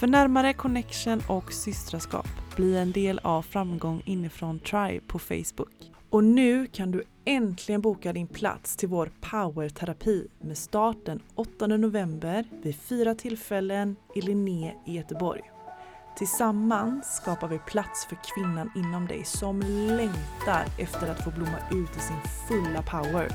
För 0.00 0.06
närmare 0.06 0.52
connection 0.52 1.22
och 1.28 1.52
systraskap, 1.52 2.28
bli 2.56 2.76
en 2.76 2.92
del 2.92 3.18
av 3.18 3.42
Framgång 3.42 4.02
inifrån 4.04 4.58
Tribe 4.58 5.00
på 5.06 5.18
Facebook. 5.18 5.92
Och 6.10 6.24
nu 6.24 6.66
kan 6.66 6.90
du 6.90 7.04
äntligen 7.24 7.80
boka 7.80 8.12
din 8.12 8.26
plats 8.26 8.76
till 8.76 8.88
vår 8.88 9.10
powerterapi 9.20 10.28
med 10.40 10.58
start 10.58 10.96
den 11.04 11.20
8 11.34 11.66
november 11.66 12.44
vid 12.62 12.76
fyra 12.76 13.14
tillfällen 13.14 13.96
i 14.14 14.20
Linné 14.20 14.74
i 14.86 14.96
Göteborg. 14.96 15.42
Tillsammans 16.20 17.16
skapar 17.16 17.48
vi 17.48 17.58
plats 17.58 18.06
för 18.06 18.16
kvinnan 18.34 18.70
inom 18.74 19.06
dig 19.06 19.24
som 19.24 19.60
längtar 19.96 20.64
efter 20.78 21.10
att 21.10 21.24
få 21.24 21.30
blomma 21.30 21.58
ut 21.70 21.96
i 21.96 22.00
sin 22.00 22.16
fulla 22.48 22.82
power. 22.82 23.28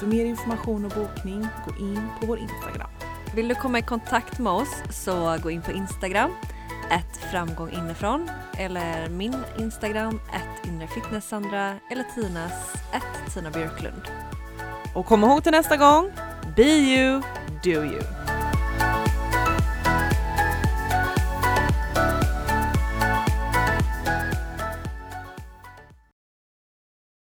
För 0.00 0.06
mer 0.06 0.24
information 0.24 0.84
och 0.84 0.92
bokning, 0.92 1.48
gå 1.66 1.76
in 1.84 2.08
på 2.20 2.26
vår 2.26 2.38
Instagram. 2.38 2.90
Vill 3.34 3.48
du 3.48 3.54
komma 3.54 3.78
i 3.78 3.82
kontakt 3.82 4.38
med 4.38 4.52
oss 4.52 4.82
så 4.90 5.36
gå 5.42 5.50
in 5.50 5.62
på 5.62 5.72
Instagram, 5.72 6.30
ett 6.90 7.16
framgång 7.30 7.70
inifrån 7.70 8.30
eller 8.58 9.08
min 9.08 9.36
Instagram, 9.58 10.20
ett 10.34 10.66
inrefitnesssandra 10.66 11.74
eller 11.90 12.04
Tinas, 12.14 12.74
ett 12.92 13.34
Tina 13.34 13.50
Björklund. 13.50 14.02
Och 14.94 15.06
kom 15.06 15.24
ihåg 15.24 15.42
till 15.42 15.52
nästa 15.52 15.76
gång, 15.76 16.10
be 16.56 16.62
you, 16.62 17.22
do 17.62 17.70
you. 17.70 18.35